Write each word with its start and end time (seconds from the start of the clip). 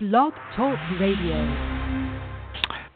Blog 0.00 0.32
Talk 0.56 0.78
Radio. 0.98 1.36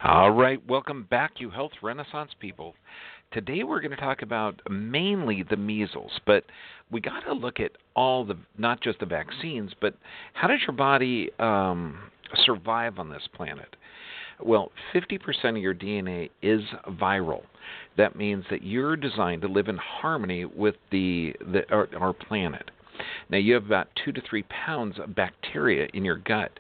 All 0.03 0.31
right, 0.31 0.61
welcome 0.69 1.07
back, 1.11 1.33
you 1.39 1.51
health 1.51 1.73
renaissance 1.83 2.31
people. 2.41 2.75
Today 3.33 3.63
we're 3.63 3.81
going 3.81 3.91
to 3.93 3.97
talk 3.97 4.23
about 4.23 4.61
mainly 4.71 5.45
the 5.49 5.57
measles, 5.57 6.13
but 6.27 6.45
we 6.91 7.01
got 7.01 7.21
to 7.21 7.33
look 7.33 7.61
at 7.61 7.73
all 7.95 8.25
the 8.25 8.37
not 8.59 8.81
just 8.81 8.99
the 9.01 9.07
vaccines, 9.07 9.73
but 9.81 9.95
how 10.33 10.49
does 10.49 10.61
your 10.67 10.77
body 10.77 11.31
um, 11.39 11.99
survive 12.45 12.99
on 12.99 13.11
this 13.11 13.29
planet? 13.35 13.77
Well, 14.43 14.73
50% 14.95 15.51
of 15.51 15.57
your 15.59 15.75
DNA 15.75 16.31
is 16.43 16.63
viral. 16.91 17.43
That 17.97 18.17
means 18.17 18.45
that 18.51 18.63
you're 18.63 18.97
designed 18.97 19.43
to 19.43 19.49
live 19.49 19.69
in 19.69 19.77
harmony 19.77 20.45
with 20.45 20.77
the, 20.91 21.35
the 21.53 21.63
our, 21.71 21.89
our 21.99 22.13
planet. 22.13 22.71
Now, 23.29 23.39
you 23.39 23.55
have 23.55 23.67
about 23.67 23.89
two 24.05 24.13
to 24.13 24.21
three 24.21 24.45
pounds 24.45 24.99
of 24.99 25.15
bacteria 25.15 25.89
in 25.93 26.05
your 26.05 26.17
gut 26.17 26.59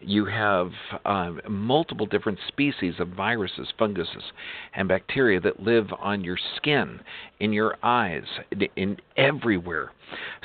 you 0.00 0.26
have 0.26 0.70
uh, 1.04 1.32
multiple 1.48 2.06
different 2.06 2.38
species 2.46 2.94
of 2.98 3.08
viruses, 3.08 3.68
funguses, 3.78 4.22
and 4.74 4.88
bacteria 4.88 5.40
that 5.40 5.60
live 5.60 5.88
on 5.98 6.22
your 6.22 6.38
skin, 6.56 7.00
in 7.40 7.52
your 7.52 7.76
eyes, 7.82 8.24
in, 8.52 8.68
in 8.76 8.96
everywhere. 9.16 9.92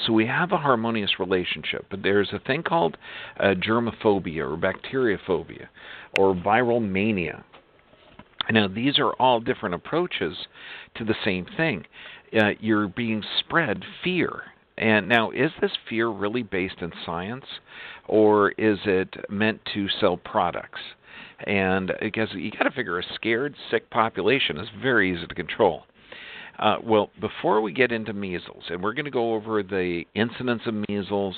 So 0.06 0.14
we 0.14 0.26
have 0.26 0.52
a 0.52 0.58
harmonious 0.58 1.20
relationship. 1.20 1.86
But 1.90 2.02
there's 2.04 2.34
a 2.34 2.40
thing 2.40 2.64
called 2.64 2.98
uh, 3.40 3.54
germophobia 3.56 4.40
or 4.40 4.58
bacteriophobia 4.58 5.68
or 6.18 6.34
viral 6.34 6.82
mania. 6.82 7.44
Now, 8.50 8.68
these 8.68 9.00
are 9.00 9.14
all 9.14 9.40
different 9.40 9.76
approaches 9.76 10.36
to 10.96 11.06
the 11.06 11.16
same 11.24 11.46
thing. 11.56 11.86
Uh, 12.38 12.50
you're 12.60 12.88
being 12.88 13.24
spread 13.40 13.84
fear 14.04 14.44
and 14.78 15.08
now, 15.08 15.32
is 15.32 15.52
this 15.62 15.72
fear 15.88 16.08
really 16.08 16.44
based 16.44 16.82
in 16.82 16.92
science, 17.06 17.46
or 18.08 18.52
is 18.52 18.80
it 18.86 19.16
meant 19.30 19.62
to 19.74 19.88
sell 20.00 20.18
products? 20.18 20.82
And 21.46 21.92
because 22.02 22.30
you 22.34 22.52
got 22.52 22.64
to 22.64 22.72
figure 22.72 23.00
a 23.00 23.04
scared, 23.16 23.56
sick 23.70 23.90
population 23.90 24.58
is 24.58 24.70
very 24.82 25.14
easy 25.16 25.28
to 25.28 25.36
control. 25.36 25.84
Uh, 26.60 26.78
well, 26.84 27.10
before 27.20 27.62
we 27.62 27.74
get 27.74 27.92
into 27.92 28.14
measles, 28.14 28.64
and 28.70 28.82
we're 28.82 28.94
going 28.94 29.06
to 29.06 29.12
go 29.12 29.34
over 29.34 29.64
the 29.64 30.04
incidence 30.14 30.62
of 30.68 30.76
measles, 30.88 31.36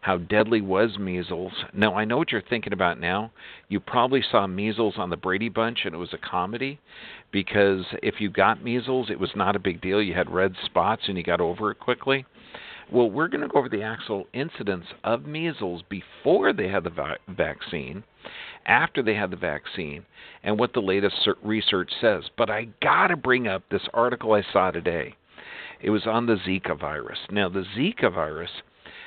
how 0.00 0.16
deadly 0.16 0.62
was 0.62 0.98
measles. 0.98 1.52
Now, 1.74 1.94
I 1.94 2.06
know 2.06 2.16
what 2.16 2.32
you're 2.32 2.42
thinking 2.42 2.72
about 2.72 2.98
now. 2.98 3.30
You 3.68 3.78
probably 3.78 4.24
saw 4.30 4.46
measles 4.46 4.94
on 4.96 5.10
the 5.10 5.18
Brady 5.18 5.50
Bunch, 5.50 5.80
and 5.84 5.94
it 5.94 5.98
was 5.98 6.14
a 6.14 6.18
comedy 6.18 6.80
because 7.30 7.84
if 8.02 8.20
you 8.20 8.30
got 8.30 8.64
measles, 8.64 9.10
it 9.10 9.20
was 9.20 9.30
not 9.36 9.54
a 9.54 9.58
big 9.58 9.82
deal. 9.82 10.02
You 10.02 10.14
had 10.14 10.30
red 10.30 10.54
spots 10.64 11.02
and 11.08 11.18
you 11.18 11.22
got 11.22 11.40
over 11.40 11.70
it 11.70 11.78
quickly. 11.78 12.24
Well, 12.92 13.10
we're 13.10 13.28
going 13.28 13.40
to 13.40 13.48
go 13.48 13.58
over 13.58 13.68
the 13.68 13.82
actual 13.82 14.26
incidence 14.32 14.86
of 15.02 15.26
measles 15.26 15.82
before 15.88 16.52
they 16.52 16.68
had 16.68 16.84
the 16.84 16.90
va- 16.90 17.18
vaccine, 17.28 18.04
after 18.66 19.02
they 19.02 19.14
had 19.14 19.30
the 19.30 19.36
vaccine, 19.36 20.04
and 20.42 20.58
what 20.58 20.72
the 20.72 20.80
latest 20.80 21.28
research 21.42 21.90
says. 22.00 22.24
But 22.36 22.50
I 22.50 22.68
got 22.82 23.08
to 23.08 23.16
bring 23.16 23.48
up 23.48 23.62
this 23.70 23.88
article 23.94 24.34
I 24.34 24.42
saw 24.52 24.70
today. 24.70 25.14
It 25.80 25.90
was 25.90 26.06
on 26.06 26.26
the 26.26 26.36
Zika 26.36 26.78
virus. 26.78 27.18
Now, 27.30 27.48
the 27.48 27.64
Zika 27.76 28.12
virus. 28.12 28.50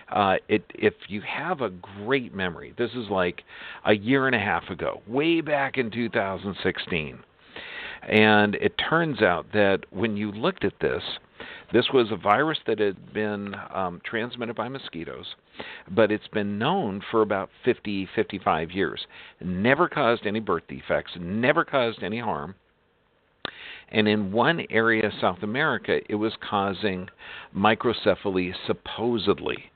Uh, 0.10 0.36
it, 0.48 0.64
if 0.74 0.94
you 1.10 1.22
have 1.22 1.60
a 1.60 1.70
great 1.70 2.34
memory, 2.34 2.74
this 2.78 2.92
is 2.92 3.10
like 3.10 3.44
a 3.86 3.94
year 3.94 4.26
and 4.26 4.36
a 4.36 4.40
half 4.40 4.70
ago, 4.70 5.02
way 5.06 5.42
back 5.42 5.78
in 5.78 5.92
2016. 5.92 7.20
And 8.08 8.56
it 8.56 8.76
turns 8.90 9.22
out 9.22 9.52
that 9.52 9.82
when 9.90 10.16
you 10.16 10.32
looked 10.32 10.64
at 10.64 10.80
this, 10.80 11.04
this 11.74 11.86
was 11.94 12.12
a 12.12 12.16
virus 12.16 12.60
that 12.68 12.80
had 12.80 13.14
been 13.14 13.56
um, 13.74 14.02
transmitted 14.06 14.56
by 14.56 14.70
mosquitoes, 14.70 15.26
but 15.92 16.12
it's 16.12 16.28
been 16.30 16.58
known 16.58 17.02
for 17.12 17.22
about 17.22 17.50
50, 17.66 18.08
55 18.16 18.72
years. 18.72 19.06
Never 19.42 19.88
caused 19.88 20.26
any 20.26 20.40
birth 20.40 20.64
defects, 20.68 21.12
never 21.20 21.66
caused 21.66 22.04
any 22.04 22.20
harm. 22.20 22.56
And 23.90 24.08
in 24.08 24.32
one 24.32 24.66
area 24.70 25.08
of 25.08 25.14
South 25.22 25.44
America, 25.44 26.00
it 26.10 26.16
was 26.16 26.34
causing 26.48 27.08
microcephaly 27.56 28.54
supposedly. 28.66 29.72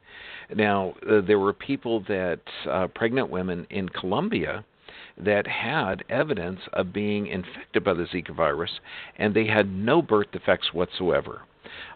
Now, 0.53 0.95
uh, 1.09 1.21
there 1.21 1.39
were 1.39 1.53
people 1.53 2.01
that, 2.09 2.41
uh, 2.69 2.87
pregnant 2.87 3.29
women 3.29 3.65
in 3.69 3.87
Colombia, 3.87 4.65
that 5.17 5.47
had 5.47 6.03
evidence 6.09 6.59
of 6.73 6.93
being 6.93 7.27
infected 7.27 7.83
by 7.83 7.93
the 7.93 8.03
Zika 8.03 8.35
virus, 8.35 8.71
and 9.17 9.33
they 9.33 9.45
had 9.45 9.71
no 9.71 10.01
birth 10.01 10.31
defects 10.31 10.73
whatsoever. 10.73 11.41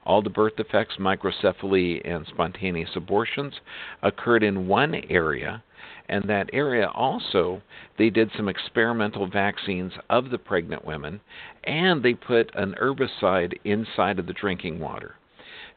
All 0.06 0.22
the 0.22 0.30
birth 0.30 0.56
defects, 0.56 0.96
microcephaly, 1.00 2.02
and 2.06 2.26
spontaneous 2.28 2.96
abortions 2.96 3.54
occurred 4.02 4.44
in 4.44 4.68
one 4.68 4.96
area, 5.10 5.64
and 6.08 6.24
that 6.26 6.50
area 6.54 6.90
also 6.90 7.62
they 7.98 8.10
did 8.10 8.32
some 8.36 8.48
experimental 8.48 9.28
vaccines 9.28 9.94
of 10.10 10.30
the 10.30 10.38
pregnant 10.38 10.86
women, 10.86 11.20
and 11.64 12.04
they 12.04 12.14
put 12.14 12.54
an 12.56 12.76
herbicide 12.82 13.54
inside 13.64 14.20
of 14.20 14.28
the 14.28 14.34
drinking 14.34 14.80
water. 14.80 15.16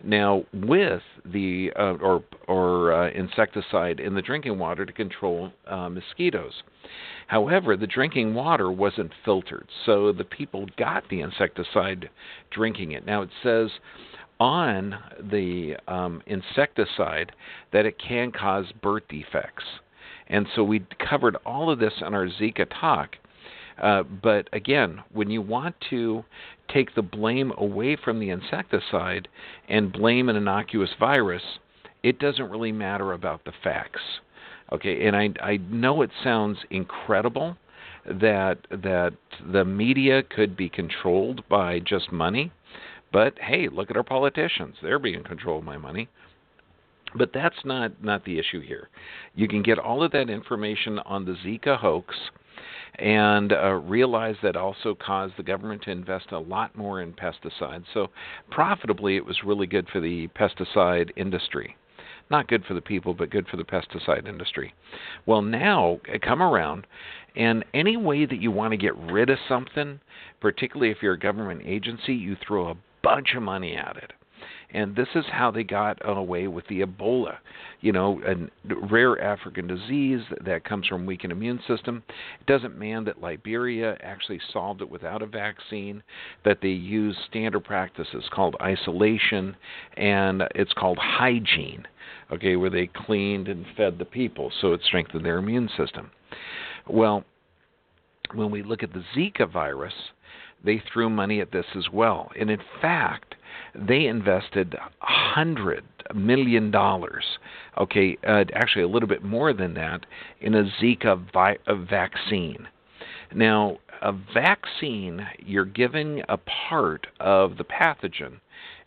Now, 0.05 0.45
with 0.53 1.03
the 1.25 1.73
uh, 1.77 1.95
or 2.01 2.23
or 2.47 2.93
uh, 2.93 3.11
insecticide 3.11 3.99
in 3.99 4.15
the 4.15 4.23
drinking 4.23 4.59
water 4.59 4.87
to 4.87 4.93
control 4.93 5.53
uh, 5.67 5.89
mosquitoes. 5.89 6.63
However, 7.29 7.77
the 7.77 7.87
drinking 7.87 8.35
water 8.35 8.73
wasn't 8.73 9.13
filtered, 9.25 9.69
so 9.85 10.13
the 10.13 10.25
people 10.25 10.67
got 10.79 11.05
the 11.09 11.21
insecticide 11.21 12.09
drinking 12.51 12.93
it. 12.93 13.05
Now 13.07 13.23
it 13.23 13.31
says 13.43 13.71
on 14.41 14.95
the 15.31 15.77
um, 15.87 16.23
insecticide 16.27 17.33
that 17.73 17.85
it 17.85 17.99
can 17.99 18.33
cause 18.33 18.67
birth 18.83 19.03
defects. 19.09 19.65
And 20.29 20.47
so 20.55 20.65
we 20.65 20.87
covered 21.09 21.37
all 21.45 21.71
of 21.71 21.79
this 21.79 21.93
in 22.01 22.15
our 22.15 22.29
Zika 22.29 22.67
talk. 22.81 23.17
Uh, 23.81 24.03
but 24.05 24.49
again, 24.55 25.03
when 25.13 25.31
you 25.31 25.43
want 25.43 25.75
to 25.91 26.25
take 26.73 26.95
the 26.95 27.03
blame 27.03 27.53
away 27.59 27.97
from 28.03 28.21
the 28.21 28.31
insecticide 28.31 29.29
and 29.69 29.93
blame 29.93 30.31
an 30.31 30.37
innocuous 30.37 30.91
virus, 30.99 31.43
it 32.03 32.19
doesn't 32.19 32.51
really 32.51 32.73
matter 32.73 33.13
about 33.13 33.45
the 33.45 33.53
facts. 33.63 34.01
Okay, 34.73 35.07
and 35.07 35.17
I 35.17 35.31
I 35.43 35.57
know 35.71 36.03
it 36.03 36.11
sounds 36.23 36.59
incredible 36.71 37.57
that 38.05 38.59
that 38.71 39.15
the 39.53 39.65
media 39.65 40.23
could 40.23 40.57
be 40.57 40.69
controlled 40.69 41.47
by 41.49 41.81
just 41.81 42.13
money, 42.13 42.53
but 43.13 43.39
hey, 43.39 43.69
look 43.69 43.91
at 43.91 43.97
our 43.97 44.03
politicians. 44.03 44.77
They're 44.83 44.99
being 44.99 45.25
controlled 45.25 45.65
by 45.65 45.77
money. 45.79 46.09
But 47.15 47.33
that's 47.33 47.65
not 47.65 48.03
not 48.05 48.25
the 48.27 48.39
issue 48.39 48.61
here. 48.61 48.91
You 49.35 49.49
can 49.49 49.63
get 49.63 49.79
all 49.79 50.03
of 50.03 50.13
that 50.13 50.29
information 50.29 50.99
on 51.01 51.25
the 51.25 51.37
Zika 51.45 51.79
hoax 51.79 52.15
and 52.99 53.53
uh, 53.53 53.73
realize 53.75 54.37
that 54.43 54.57
also 54.57 54.95
caused 54.95 55.35
the 55.39 55.43
government 55.43 55.83
to 55.83 55.91
invest 55.91 56.33
a 56.33 56.39
lot 56.39 56.77
more 56.77 57.01
in 57.01 57.15
pesticides. 57.15 57.85
So 57.95 58.09
profitably, 58.51 59.17
it 59.17 59.25
was 59.25 59.39
really 59.45 59.67
good 59.67 59.89
for 59.89 60.01
the 60.01 60.29
pesticide 60.29 61.11
industry. 61.17 61.77
Not 62.31 62.49
good 62.49 62.65
for 62.65 62.75
the 62.75 62.81
people, 62.81 63.15
but 63.15 63.31
good 63.31 63.49
for 63.49 63.57
the 63.57 63.65
pesticide 63.65 64.29
industry. 64.29 64.75
Well, 65.27 65.43
now 65.43 66.01
uh, 66.13 66.19
come 66.23 66.43
around, 66.43 66.87
and 67.35 67.65
any 67.73 67.97
way 67.97 68.27
that 68.27 68.41
you 68.41 68.51
want 68.51 68.73
to 68.73 68.77
get 68.77 68.97
rid 68.97 69.31
of 69.31 69.39
something, 69.49 70.01
particularly 70.41 70.91
if 70.91 70.99
you're 71.03 71.15
a 71.15 71.19
government 71.19 71.63
agency, 71.65 72.15
you 72.15 72.37
throw 72.37 72.69
a 72.69 72.77
bunch 73.03 73.35
of 73.35 73.43
money 73.43 73.77
at 73.77 73.97
it. 73.97 74.13
And 74.71 74.95
this 74.95 75.09
is 75.15 75.25
how 75.33 75.51
they 75.51 75.65
got 75.65 75.99
away 76.05 76.47
with 76.47 76.67
the 76.69 76.83
Ebola, 76.83 77.39
you 77.81 77.91
know, 77.91 78.21
a 78.27 78.75
rare 78.87 79.19
African 79.21 79.67
disease 79.67 80.21
that 80.45 80.65
comes 80.65 80.87
from 80.87 81.07
weakened 81.07 81.33
immune 81.33 81.61
system. 81.67 82.03
It 82.41 82.47
doesn't 82.47 82.79
mean 82.79 83.05
that 83.05 83.23
Liberia 83.23 83.97
actually 84.03 84.41
solved 84.53 84.83
it 84.83 84.91
without 84.91 85.23
a 85.23 85.27
vaccine, 85.27 86.03
that 86.45 86.59
they 86.61 86.69
used 86.69 87.19
standard 87.31 87.65
practices 87.65 88.25
called 88.31 88.57
isolation 88.61 89.57
and 89.97 90.43
it's 90.55 90.75
called 90.75 90.99
hygiene, 90.99 91.87
okay, 92.33 92.57
where 92.57 92.71
they 92.71 92.87
cleaned 92.87 93.49
and 93.49 93.67
fed 93.77 93.99
the 93.99 94.05
people 94.05 94.53
so 94.61 94.73
it 94.73 94.81
strengthened 94.85 95.25
their 95.25 95.39
immune 95.39 95.69
system. 95.77 96.11
Well, 96.89 97.25
when 98.35 98.51
we 98.51 98.63
look 98.63 98.83
at 98.83 98.93
the 98.93 99.05
Zika 99.17 99.51
virus, 99.51 99.95
they 100.65 100.83
threw 100.93 101.09
money 101.09 101.41
at 101.41 101.53
this 101.53 101.67
as 101.77 101.89
well. 101.93 102.31
And 102.39 102.51
in 102.51 102.61
fact, 102.81 103.37
they 103.75 104.07
invested 104.07 104.77
hundred 104.99 105.85
million 106.15 106.71
dollars, 106.71 107.25
okay, 107.79 108.17
uh, 108.27 108.45
actually 108.55 108.83
a 108.83 108.89
little 108.89 109.09
bit 109.09 109.23
more 109.23 109.53
than 109.53 109.75
that, 109.75 110.05
in 110.41 110.55
a 110.55 110.65
Zika 110.81 111.33
vi- 111.33 111.59
a 111.67 111.77
vaccine. 111.77 112.69
Now, 113.35 113.79
a 114.01 114.13
vaccine, 114.13 115.27
you're 115.39 115.65
giving 115.65 116.23
a 116.29 116.39
part 116.39 117.07
of 117.21 117.57
the 117.57 117.65
pathogen, 117.65 118.41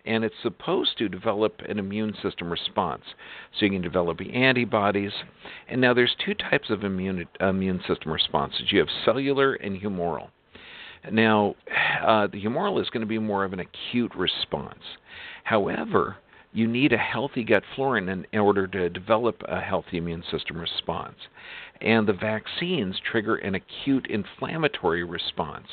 and 0.06 0.24
it's 0.24 0.36
supposed 0.42 0.98
to 0.98 1.10
develop 1.10 1.62
an 1.68 1.80
immune 1.80 2.14
system 2.22 2.52
response. 2.52 3.04
So 3.58 3.66
you 3.66 3.72
can 3.72 3.82
develop 3.82 4.20
antibodies. 4.22 5.12
And 5.68 5.82
now 5.82 5.94
there's 5.94 6.16
two 6.26 6.34
types 6.34 6.70
of 6.70 6.84
immune 6.84 7.26
immune 7.40 7.82
system 7.88 8.12
responses. 8.12 8.72
You 8.72 8.80
have 8.80 8.90
cellular 9.06 9.54
and 9.56 9.80
humoral. 9.80 10.30
Now, 11.12 11.56
uh, 12.06 12.28
the 12.28 12.44
humoral 12.44 12.80
is 12.82 12.90
going 12.90 13.02
to 13.02 13.08
be 13.08 13.18
more 13.18 13.44
of 13.44 13.54
an 13.54 13.60
acute 13.60 14.14
response. 14.16 14.84
However, 15.44 16.18
you 16.54 16.68
need 16.68 16.94
a 16.94 16.98
healthy 16.98 17.44
gut 17.44 17.64
flora 17.76 18.02
in, 18.02 18.26
in 18.32 18.40
order 18.40 18.68
to 18.68 18.90
develop 18.90 19.42
a 19.48 19.60
healthy 19.60 19.98
immune 19.98 20.24
system 20.30 20.60
response. 20.60 21.16
And 21.82 22.08
the 22.08 22.14
vaccines 22.14 23.00
trigger 23.00 23.36
an 23.36 23.56
acute 23.56 24.08
inflammatory 24.08 25.04
response. 25.04 25.68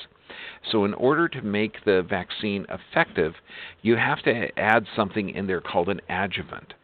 So, 0.70 0.84
in 0.84 0.94
order 0.94 1.28
to 1.28 1.42
make 1.42 1.84
the 1.84 2.02
vaccine 2.02 2.66
effective, 2.68 3.34
you 3.82 3.96
have 3.96 4.22
to 4.22 4.58
add 4.58 4.86
something 4.94 5.30
in 5.30 5.46
there 5.46 5.60
called 5.60 5.88
an 5.88 6.00
adjuvant. 6.08 6.74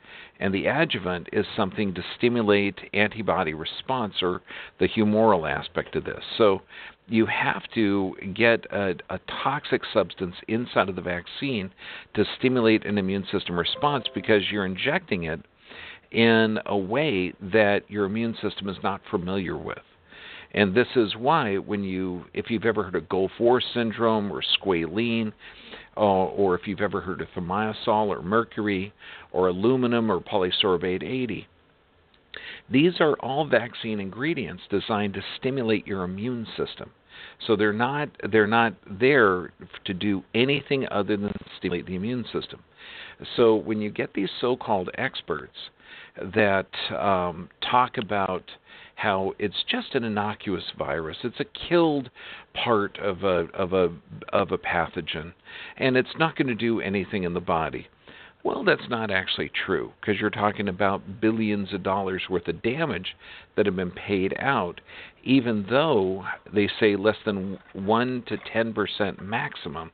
And 0.40 0.52
the 0.52 0.66
adjuvant 0.66 1.28
is 1.32 1.46
something 1.56 1.94
to 1.94 2.02
stimulate 2.16 2.78
antibody 2.92 3.54
response 3.54 4.14
or 4.22 4.42
the 4.78 4.88
humoral 4.88 5.48
aspect 5.50 5.94
of 5.96 6.04
this. 6.04 6.24
So, 6.36 6.62
you 7.06 7.26
have 7.26 7.62
to 7.74 8.14
get 8.34 8.64
a, 8.72 8.94
a, 9.10 9.18
toxic 9.42 9.82
substance 9.92 10.36
inside 10.48 10.88
of 10.88 10.96
the 10.96 11.02
vaccine 11.02 11.70
to 12.14 12.24
stimulate 12.38 12.86
an 12.86 12.96
immune 12.96 13.26
system 13.30 13.58
response 13.58 14.06
because 14.14 14.50
you're 14.50 14.64
injecting 14.64 15.24
it 15.24 15.44
in 16.14 16.58
a 16.66 16.76
way 16.76 17.32
that 17.40 17.80
your 17.88 18.04
immune 18.04 18.36
system 18.40 18.68
is 18.68 18.76
not 18.82 19.00
familiar 19.10 19.56
with. 19.56 19.78
And 20.52 20.74
this 20.74 20.86
is 20.94 21.16
why, 21.16 21.56
when 21.56 21.82
you, 21.82 22.26
if 22.32 22.48
you've 22.48 22.64
ever 22.64 22.84
heard 22.84 22.94
of 22.94 23.08
Gulf 23.08 23.32
War 23.40 23.60
syndrome 23.60 24.32
or 24.32 24.40
squalene, 24.40 25.32
uh, 25.96 26.00
or 26.00 26.54
if 26.54 26.68
you've 26.68 26.80
ever 26.80 27.00
heard 27.00 27.20
of 27.20 27.28
thimerosal 27.36 28.06
or 28.06 28.22
mercury 28.22 28.92
or 29.32 29.48
aluminum 29.48 30.10
or 30.10 30.20
polysorbate 30.20 31.02
80, 31.02 31.48
these 32.70 33.00
are 33.00 33.14
all 33.14 33.46
vaccine 33.46 33.98
ingredients 33.98 34.62
designed 34.70 35.14
to 35.14 35.22
stimulate 35.38 35.86
your 35.86 36.04
immune 36.04 36.46
system. 36.56 36.90
So 37.46 37.56
they're 37.56 37.72
not 37.72 38.08
they're 38.30 38.46
not 38.46 38.74
there 38.88 39.52
to 39.84 39.94
do 39.94 40.22
anything 40.34 40.86
other 40.90 41.16
than 41.16 41.32
stimulate 41.58 41.86
the 41.86 41.94
immune 41.94 42.24
system. 42.32 42.60
So 43.36 43.56
when 43.56 43.80
you 43.80 43.90
get 43.90 44.14
these 44.14 44.30
so-called 44.40 44.90
experts 44.98 45.56
that 46.34 46.68
um, 46.96 47.48
talk 47.70 47.98
about 47.98 48.44
how 48.96 49.32
it's 49.38 49.64
just 49.68 49.94
an 49.94 50.04
innocuous 50.04 50.64
virus. 50.78 51.16
It's 51.24 51.40
a 51.40 51.68
killed 51.68 52.10
part 52.54 52.98
of 52.98 53.24
a 53.24 53.48
of 53.54 53.72
a 53.72 53.92
of 54.32 54.52
a 54.52 54.58
pathogen, 54.58 55.32
and 55.76 55.96
it's 55.96 56.16
not 56.18 56.36
going 56.36 56.48
to 56.48 56.54
do 56.54 56.80
anything 56.80 57.24
in 57.24 57.34
the 57.34 57.40
body. 57.40 57.88
Well, 58.44 58.62
that's 58.62 58.88
not 58.90 59.10
actually 59.10 59.50
true 59.64 59.92
because 60.00 60.20
you're 60.20 60.28
talking 60.28 60.68
about 60.68 61.20
billions 61.20 61.72
of 61.72 61.82
dollars 61.82 62.24
worth 62.28 62.46
of 62.46 62.62
damage 62.62 63.16
that 63.56 63.64
have 63.64 63.74
been 63.74 63.90
paid 63.90 64.34
out, 64.38 64.82
even 65.24 65.66
though 65.68 66.24
they 66.52 66.68
say 66.78 66.96
less 66.96 67.16
than 67.24 67.58
1 67.72 68.24
to 68.28 68.36
10% 68.36 69.22
maximum 69.22 69.90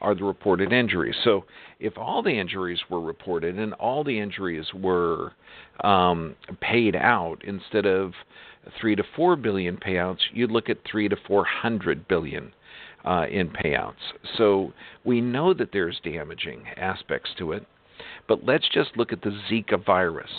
are 0.00 0.14
the 0.14 0.24
reported 0.24 0.72
injuries. 0.72 1.14
So, 1.22 1.44
if 1.78 1.96
all 1.96 2.22
the 2.22 2.38
injuries 2.38 2.80
were 2.90 3.00
reported 3.00 3.58
and 3.58 3.72
all 3.74 4.02
the 4.04 4.18
injuries 4.18 4.66
were 4.74 5.32
um, 5.84 6.34
paid 6.60 6.96
out 6.96 7.38
instead 7.44 7.86
of 7.86 8.12
3 8.80 8.96
to 8.96 9.04
4 9.16 9.36
billion 9.36 9.76
payouts, 9.76 10.18
you'd 10.32 10.50
look 10.50 10.68
at 10.68 10.78
3 10.90 11.08
to 11.08 11.16
400 11.26 12.08
billion. 12.08 12.52
Uh, 13.04 13.26
in 13.32 13.50
payouts. 13.50 13.94
So 14.38 14.72
we 15.04 15.20
know 15.20 15.52
that 15.54 15.70
there's 15.72 15.98
damaging 16.04 16.62
aspects 16.76 17.30
to 17.36 17.50
it. 17.50 17.66
But 18.28 18.44
let's 18.44 18.68
just 18.72 18.96
look 18.96 19.12
at 19.12 19.22
the 19.22 19.36
Zika 19.50 19.84
virus. 19.84 20.30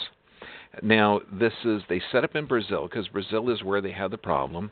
Now, 0.82 1.22
this 1.32 1.54
is 1.64 1.82
they 1.88 2.02
set 2.12 2.24
up 2.24 2.36
in 2.36 2.46
Brazil 2.46 2.88
because 2.88 3.08
Brazil 3.08 3.50
is 3.50 3.64
where 3.64 3.82
they 3.82 3.92
had 3.92 4.12
the 4.12 4.18
problem 4.18 4.72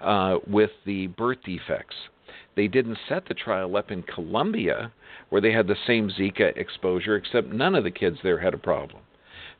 uh, 0.00 0.36
with 0.46 0.70
the 0.86 1.08
birth 1.08 1.38
defects. 1.44 1.96
They 2.56 2.68
didn't 2.68 2.98
set 3.08 3.26
the 3.26 3.34
trial 3.34 3.76
up 3.76 3.90
in 3.90 4.02
Colombia 4.02 4.92
where 5.30 5.40
they 5.40 5.52
had 5.52 5.66
the 5.66 5.76
same 5.86 6.10
Zika 6.10 6.56
exposure, 6.56 7.16
except 7.16 7.48
none 7.48 7.74
of 7.74 7.84
the 7.84 7.90
kids 7.90 8.18
there 8.22 8.38
had 8.38 8.54
a 8.54 8.58
problem. 8.58 9.02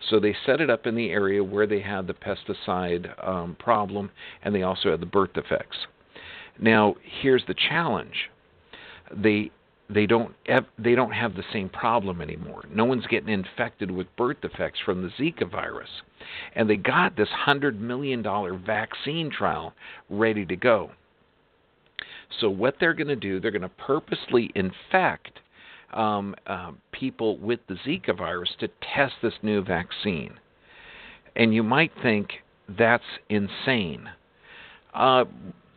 So 0.08 0.18
they 0.18 0.34
set 0.46 0.60
it 0.60 0.70
up 0.70 0.86
in 0.86 0.94
the 0.94 1.10
area 1.10 1.42
where 1.42 1.66
they 1.66 1.80
had 1.80 2.06
the 2.06 2.14
pesticide 2.14 3.26
um, 3.26 3.56
problem 3.58 4.10
and 4.42 4.54
they 4.54 4.62
also 4.62 4.90
had 4.90 5.00
the 5.00 5.06
birth 5.06 5.32
defects. 5.34 5.76
Now, 6.58 6.96
here's 7.22 7.44
the 7.46 7.54
challenge. 7.54 8.30
They 9.14 9.50
they 9.92 10.06
don't 10.06 10.34
have, 10.46 10.66
they 10.78 10.94
don't 10.94 11.12
have 11.12 11.34
the 11.34 11.44
same 11.52 11.68
problem 11.68 12.20
anymore. 12.20 12.64
No 12.72 12.84
one's 12.84 13.06
getting 13.06 13.28
infected 13.28 13.90
with 13.90 14.06
birth 14.16 14.40
defects 14.40 14.78
from 14.84 15.02
the 15.02 15.10
Zika 15.18 15.50
virus, 15.50 15.90
and 16.54 16.68
they 16.70 16.76
got 16.76 17.16
this 17.16 17.28
hundred 17.30 17.80
million 17.80 18.22
dollar 18.22 18.56
vaccine 18.56 19.30
trial 19.30 19.72
ready 20.08 20.46
to 20.46 20.56
go. 20.56 20.90
So 22.40 22.48
what 22.48 22.76
they're 22.78 22.94
going 22.94 23.08
to 23.08 23.16
do, 23.16 23.40
they're 23.40 23.50
going 23.50 23.62
to 23.62 23.68
purposely 23.68 24.50
infect 24.54 25.40
um, 25.92 26.36
uh, 26.46 26.72
people 26.92 27.36
with 27.38 27.60
the 27.68 27.74
Zika 27.86 28.16
virus 28.16 28.50
to 28.60 28.68
test 28.94 29.14
this 29.22 29.34
new 29.42 29.62
vaccine. 29.62 30.34
And 31.34 31.52
you 31.52 31.62
might 31.62 31.92
think 32.02 32.30
that's 32.78 33.02
insane. 33.28 34.08
Uh, 34.94 35.24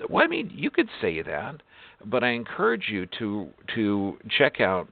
well, 0.09 0.23
I 0.23 0.27
mean, 0.27 0.51
you 0.53 0.69
could 0.69 0.89
say 1.01 1.21
that 1.21 1.61
but 2.05 2.23
I 2.23 2.29
encourage 2.29 2.89
you 2.89 3.05
to 3.19 3.47
to 3.75 4.17
check 4.37 4.61
out 4.61 4.87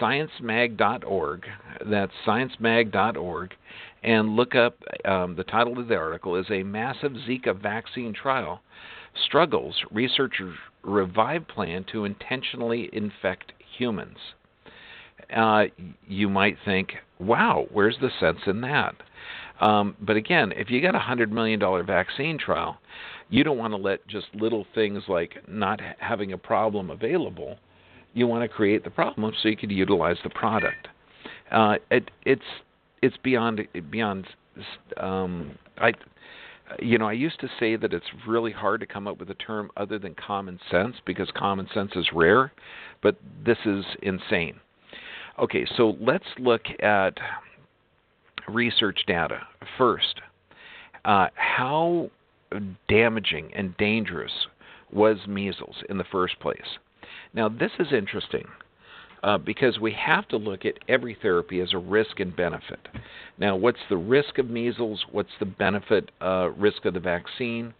sciencemag.org. 0.00 1.46
That's 1.90 2.12
sciencemag.org, 2.26 3.54
and 4.02 4.36
look 4.36 4.54
up 4.54 4.76
um, 5.04 5.36
the 5.36 5.44
title 5.44 5.78
of 5.78 5.88
the 5.88 5.96
article 5.96 6.36
is 6.36 6.46
a 6.50 6.62
massive 6.62 7.12
Zika 7.12 7.60
vaccine 7.60 8.12
trial 8.12 8.60
struggles 9.26 9.76
researchers 9.90 10.56
revive 10.82 11.46
plan 11.48 11.84
to 11.92 12.04
intentionally 12.04 12.88
infect 12.92 13.52
humans. 13.76 14.16
Uh, 15.34 15.64
you 16.06 16.28
might 16.28 16.56
think, 16.64 16.92
wow, 17.18 17.66
where's 17.72 17.96
the 18.00 18.10
sense 18.20 18.38
in 18.46 18.60
that? 18.62 18.94
Um, 19.60 19.96
but 20.00 20.16
again, 20.16 20.52
if 20.56 20.70
you 20.70 20.80
got 20.82 20.94
a 20.94 21.00
hundred 21.00 21.30
million 21.30 21.60
dollar 21.60 21.82
vaccine 21.84 22.38
trial, 22.38 22.78
you 23.32 23.42
don't 23.44 23.56
want 23.56 23.72
to 23.72 23.78
let 23.78 24.06
just 24.06 24.26
little 24.34 24.66
things 24.74 25.04
like 25.08 25.38
not 25.48 25.80
having 25.98 26.34
a 26.34 26.38
problem 26.38 26.90
available. 26.90 27.56
You 28.12 28.26
want 28.26 28.42
to 28.42 28.48
create 28.48 28.84
the 28.84 28.90
problem 28.90 29.32
so 29.42 29.48
you 29.48 29.56
can 29.56 29.70
utilize 29.70 30.18
the 30.22 30.28
product. 30.28 30.88
Uh, 31.50 31.76
it, 31.90 32.10
it's 32.26 32.42
it's 33.00 33.16
beyond 33.24 33.66
beyond. 33.90 34.26
Um, 34.98 35.52
I 35.78 35.92
you 36.78 36.98
know 36.98 37.08
I 37.08 37.12
used 37.12 37.40
to 37.40 37.48
say 37.58 37.74
that 37.76 37.94
it's 37.94 38.04
really 38.28 38.52
hard 38.52 38.80
to 38.80 38.86
come 38.86 39.08
up 39.08 39.18
with 39.18 39.30
a 39.30 39.34
term 39.34 39.70
other 39.78 39.98
than 39.98 40.14
common 40.14 40.60
sense 40.70 40.96
because 41.06 41.30
common 41.34 41.66
sense 41.72 41.92
is 41.96 42.06
rare, 42.12 42.52
but 43.02 43.16
this 43.46 43.58
is 43.64 43.82
insane. 44.02 44.60
Okay, 45.38 45.66
so 45.78 45.96
let's 45.98 46.26
look 46.38 46.62
at 46.82 47.14
research 48.46 49.00
data 49.06 49.40
first. 49.78 50.20
Uh, 51.06 51.28
how 51.34 52.10
damaging 52.88 53.52
and 53.54 53.76
dangerous 53.76 54.32
was 54.92 55.16
measles 55.26 55.76
in 55.88 55.98
the 55.98 56.04
first 56.04 56.38
place. 56.40 56.78
Now, 57.34 57.48
this 57.48 57.72
is 57.78 57.92
interesting 57.92 58.46
uh, 59.22 59.38
because 59.38 59.78
we 59.78 59.92
have 59.92 60.28
to 60.28 60.36
look 60.36 60.64
at 60.64 60.78
every 60.88 61.16
therapy 61.20 61.60
as 61.60 61.72
a 61.72 61.78
risk 61.78 62.20
and 62.20 62.34
benefit. 62.34 62.88
Now, 63.38 63.56
what's 63.56 63.78
the 63.88 63.96
risk 63.96 64.38
of 64.38 64.50
measles? 64.50 65.04
What's 65.10 65.30
the 65.38 65.46
benefit 65.46 66.10
uh, 66.20 66.50
risk 66.50 66.84
of 66.84 66.94
the 66.94 67.00
vaccine? 67.00 67.72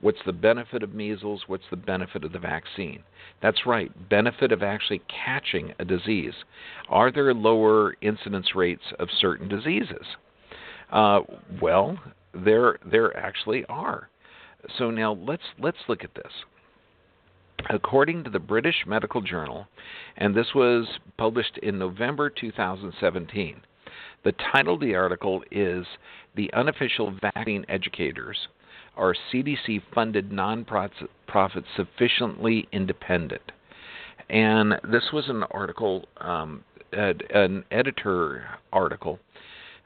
What's 0.00 0.18
the 0.26 0.32
benefit 0.32 0.82
of 0.82 0.94
measles? 0.94 1.44
What's 1.46 1.64
the 1.70 1.76
benefit 1.76 2.24
of 2.24 2.32
the 2.32 2.38
vaccine? 2.38 3.04
That's 3.40 3.66
right, 3.66 3.90
benefit 4.08 4.52
of 4.52 4.62
actually 4.62 5.00
catching 5.08 5.72
a 5.78 5.84
disease. 5.84 6.34
Are 6.88 7.12
there 7.12 7.32
lower 7.32 7.94
incidence 8.02 8.54
rates 8.54 8.82
of 8.98 9.08
certain 9.20 9.48
diseases? 9.48 10.04
Uh, 10.90 11.20
well, 11.60 11.98
there 12.34 12.78
there 12.84 13.16
actually 13.16 13.64
are. 13.68 14.08
So 14.78 14.90
now 14.90 15.14
let's 15.14 15.42
let's 15.58 15.78
look 15.88 16.04
at 16.04 16.14
this. 16.14 16.32
According 17.70 18.24
to 18.24 18.30
the 18.30 18.38
British 18.38 18.84
Medical 18.86 19.20
Journal, 19.20 19.66
and 20.16 20.34
this 20.34 20.48
was 20.54 20.86
published 21.16 21.58
in 21.58 21.78
November 21.78 22.28
2017, 22.28 23.60
the 24.24 24.32
title 24.52 24.74
of 24.74 24.80
the 24.80 24.94
article 24.94 25.42
is 25.50 25.86
The 26.34 26.52
Unofficial 26.54 27.16
Vaccine 27.20 27.64
Educators 27.68 28.36
Are 28.96 29.14
CDC 29.32 29.82
Funded 29.94 30.30
Nonprofits 30.30 31.64
Sufficiently 31.76 32.68
Independent? 32.72 33.52
And 34.28 34.74
this 34.90 35.04
was 35.12 35.28
an 35.28 35.44
article, 35.50 36.08
um, 36.20 36.64
an 36.92 37.64
editor 37.70 38.44
article 38.72 39.18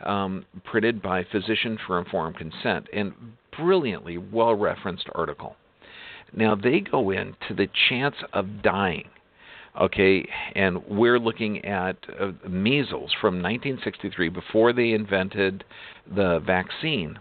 um, 0.05 0.45
printed 0.65 1.03
by 1.03 1.25
Physician 1.25 1.79
for 1.87 1.99
Informed 1.99 2.37
Consent, 2.37 2.89
and 2.93 3.13
brilliantly 3.59 4.19
well 4.19 4.55
referenced 4.55 5.09
article. 5.15 5.57
Now 6.33 6.55
they 6.55 6.81
go 6.81 7.11
into 7.11 7.55
the 7.57 7.69
chance 7.89 8.17
of 8.33 8.63
dying. 8.63 9.09
Okay, 9.81 10.27
and 10.55 10.83
we're 10.87 11.19
looking 11.19 11.63
at 11.65 11.97
uh, 12.19 12.33
measles 12.49 13.13
from 13.21 13.43
1963 13.43 14.31
before 14.31 14.73
they 14.73 14.93
invented 14.93 15.65
the 16.15 16.41
vaccine. 16.47 17.19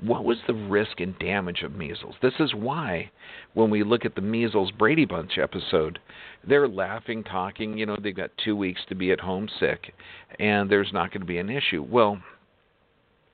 what 0.00 0.24
was 0.24 0.38
the 0.46 0.54
risk 0.54 1.00
and 1.00 1.16
damage 1.18 1.62
of 1.62 1.76
measles? 1.76 2.14
This 2.22 2.32
is 2.40 2.54
why, 2.54 3.10
when 3.54 3.70
we 3.70 3.84
look 3.84 4.04
at 4.04 4.14
the 4.14 4.20
measles 4.22 4.70
Brady 4.72 5.04
Bunch 5.04 5.38
episode, 5.38 5.98
they're 6.46 6.66
laughing, 6.66 7.22
talking. 7.22 7.76
You 7.76 7.86
know, 7.86 7.96
they've 8.02 8.16
got 8.16 8.30
two 8.42 8.56
weeks 8.56 8.80
to 8.88 8.94
be 8.94 9.12
at 9.12 9.20
home 9.20 9.48
sick, 9.60 9.94
and 10.40 10.70
there's 10.70 10.92
not 10.92 11.10
going 11.12 11.20
to 11.20 11.26
be 11.26 11.38
an 11.38 11.50
issue. 11.50 11.82
Well, 11.88 12.20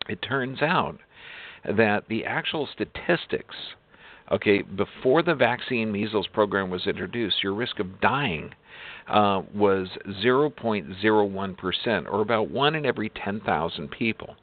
it 0.08 0.20
turns 0.20 0.62
out 0.62 0.98
that 1.64 2.04
the 2.08 2.24
actual 2.24 2.68
statistics, 2.72 3.54
okay, 4.30 4.62
before 4.62 5.22
the 5.22 5.34
vaccine 5.34 5.90
measles 5.92 6.26
program 6.32 6.70
was 6.70 6.86
introduced, 6.86 7.42
your 7.42 7.54
risk 7.54 7.78
of 7.78 8.00
dying 8.00 8.50
uh, 9.08 9.42
was 9.54 9.88
0.01%, 10.22 12.06
or 12.12 12.20
about 12.20 12.50
one 12.50 12.74
in 12.74 12.84
every 12.84 13.10
10,000 13.10 13.90
people. 13.90 14.36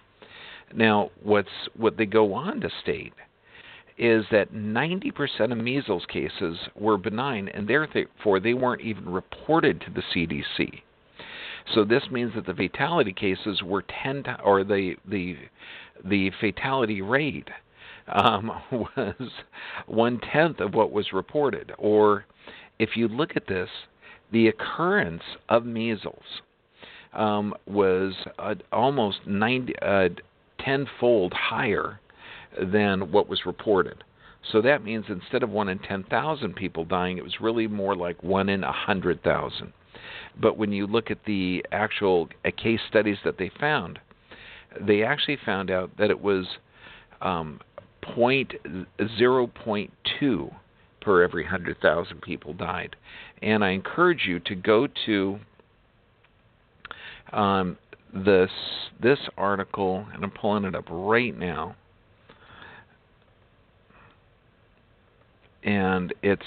Now, 0.74 1.12
what's 1.22 1.48
what 1.78 1.98
they 1.98 2.06
go 2.06 2.34
on 2.34 2.60
to 2.62 2.70
state 2.82 3.14
is 3.98 4.26
that 4.32 4.54
90% 4.54 5.52
of 5.52 5.58
measles 5.58 6.06
cases 6.08 6.58
were 6.76 6.98
benign, 6.98 7.48
and 7.50 7.68
therefore 7.68 8.40
they 8.40 8.54
weren't 8.54 8.82
even 8.82 9.08
reported 9.08 9.80
to 9.82 9.92
the 9.92 10.04
CDC. 10.14 10.82
So 11.74 11.84
this 11.84 12.04
means 12.12 12.34
that 12.36 12.46
the 12.46 12.54
fatality 12.54 13.14
cases 13.14 13.64
were 13.64 13.84
10 14.04 14.24
to, 14.24 14.42
or 14.42 14.64
the 14.64 14.96
the 15.08 15.38
the 16.04 16.32
fatality 16.40 17.02
rate 17.02 17.50
um, 18.08 18.52
was 18.72 19.30
one 19.88 20.20
tenth 20.32 20.60
of 20.60 20.74
what 20.74 20.92
was 20.92 21.14
reported. 21.14 21.72
Or 21.78 22.26
if 22.80 22.96
you 22.96 23.08
look 23.08 23.36
at 23.36 23.48
this, 23.48 23.70
the 24.32 24.48
occurrence 24.48 25.24
of 25.50 25.66
measles 25.66 26.42
um, 27.14 27.54
was 27.66 28.14
uh, 28.40 28.56
almost 28.72 29.20
90, 29.26 29.74
uh, 29.82 30.10
tenfold 30.60 31.34
higher 31.34 32.00
than 32.72 33.12
what 33.12 33.30
was 33.30 33.46
reported. 33.46 34.04
So 34.52 34.62
that 34.62 34.84
means 34.84 35.06
instead 35.10 35.44
of 35.44 35.50
one 35.50 35.70
in 35.70 35.80
10,000 35.80 36.56
people 36.56 36.86
dying, 36.86 37.18
it 37.18 37.24
was 37.24 37.42
really 37.42 37.68
more 37.68 37.96
like 37.96 38.22
one 38.22 38.50
in 38.50 38.62
100,000. 38.62 39.74
But 40.40 40.58
when 40.58 40.72
you 40.72 40.86
look 40.86 41.10
at 41.10 41.26
the 41.26 41.66
actual 41.72 42.30
uh, 42.44 42.52
case 42.56 42.82
studies 42.88 43.18
that 43.24 43.38
they 43.38 43.50
found, 43.60 44.00
they 44.80 45.04
actually 45.04 45.38
found 45.46 45.72
out 45.72 45.92
that 45.98 46.10
it 46.10 46.22
was 46.22 46.46
um, 47.22 47.60
point 48.02 48.54
zero 49.18 49.48
point 49.48 49.92
two 50.20 50.50
per 51.02 51.24
every 51.24 51.44
100,000 51.44 52.22
people 52.22 52.54
died. 52.54 52.96
And 53.42 53.64
I 53.64 53.70
encourage 53.70 54.26
you 54.28 54.40
to 54.42 54.56
go 54.56 54.88
to 55.06 55.40
um, 57.32 57.78
this 58.14 58.50
this 59.00 59.20
article, 59.38 60.06
and 60.14 60.24
I'm 60.24 60.32
pulling 60.32 60.64
it 60.64 60.74
up 60.74 60.86
right 60.90 61.38
now, 61.38 61.76
and 65.64 66.14
it's 66.24 66.42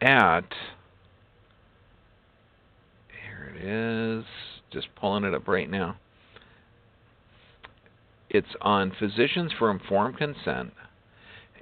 at 0.00 0.44
here 3.10 3.52
it 3.56 3.64
is, 3.64 4.24
just 4.70 4.86
pulling 4.94 5.24
it 5.24 5.34
up 5.34 5.48
right 5.48 5.68
now. 5.68 5.96
It's 8.30 8.48
on 8.60 8.92
Physicians 8.98 9.52
for 9.58 9.70
Informed 9.70 10.18
Consent, 10.18 10.72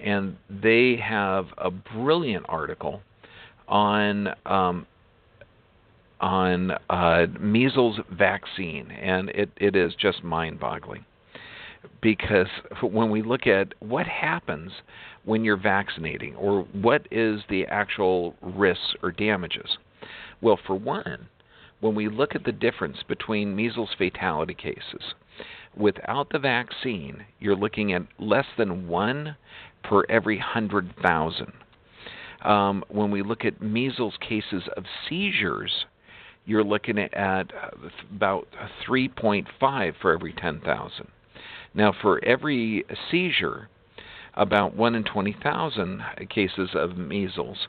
and 0.02 0.36
they 0.50 0.96
have 0.96 1.46
a 1.58 1.70
brilliant 1.70 2.46
article 2.48 3.02
on 3.68 4.28
um, 4.44 4.86
on 6.20 6.72
uh, 6.88 7.26
measles 7.38 8.00
vaccine, 8.10 8.90
and 8.90 9.28
it, 9.30 9.50
it 9.58 9.76
is 9.76 9.92
just 10.00 10.24
mind 10.24 10.58
boggling. 10.58 11.04
Because 12.00 12.46
when 12.82 13.10
we 13.10 13.22
look 13.22 13.46
at 13.46 13.74
what 13.80 14.06
happens 14.06 14.72
when 15.24 15.44
you're 15.44 15.56
vaccinating, 15.56 16.34
or 16.36 16.62
what 16.72 17.06
is 17.10 17.40
the 17.50 17.66
actual 17.66 18.34
risks 18.40 18.94
or 19.02 19.10
damages, 19.12 19.76
well, 20.40 20.58
for 20.66 20.74
one, 20.74 21.28
when 21.80 21.94
we 21.94 22.08
look 22.08 22.34
at 22.34 22.44
the 22.44 22.52
difference 22.52 22.98
between 23.06 23.54
measles 23.54 23.90
fatality 23.98 24.54
cases, 24.54 25.14
without 25.76 26.30
the 26.30 26.38
vaccine, 26.38 27.24
you're 27.38 27.56
looking 27.56 27.92
at 27.92 28.02
less 28.18 28.46
than 28.56 28.88
one 28.88 29.36
per 29.82 30.04
every 30.08 30.38
100,000. 30.38 31.52
Um, 32.42 32.84
when 32.88 33.10
we 33.10 33.22
look 33.22 33.44
at 33.44 33.62
measles 33.62 34.14
cases 34.20 34.62
of 34.76 34.84
seizures, 35.08 35.86
you're 36.44 36.64
looking 36.64 36.98
at 36.98 37.50
about 38.14 38.46
3.5 38.88 39.92
for 40.00 40.12
every 40.12 40.32
10,000. 40.32 41.08
Now, 41.74 41.92
for 42.00 42.24
every 42.24 42.84
seizure, 43.10 43.68
about 44.34 44.76
1 44.76 44.94
in 44.94 45.04
20,000 45.04 46.02
cases 46.30 46.70
of 46.74 46.96
measles 46.96 47.66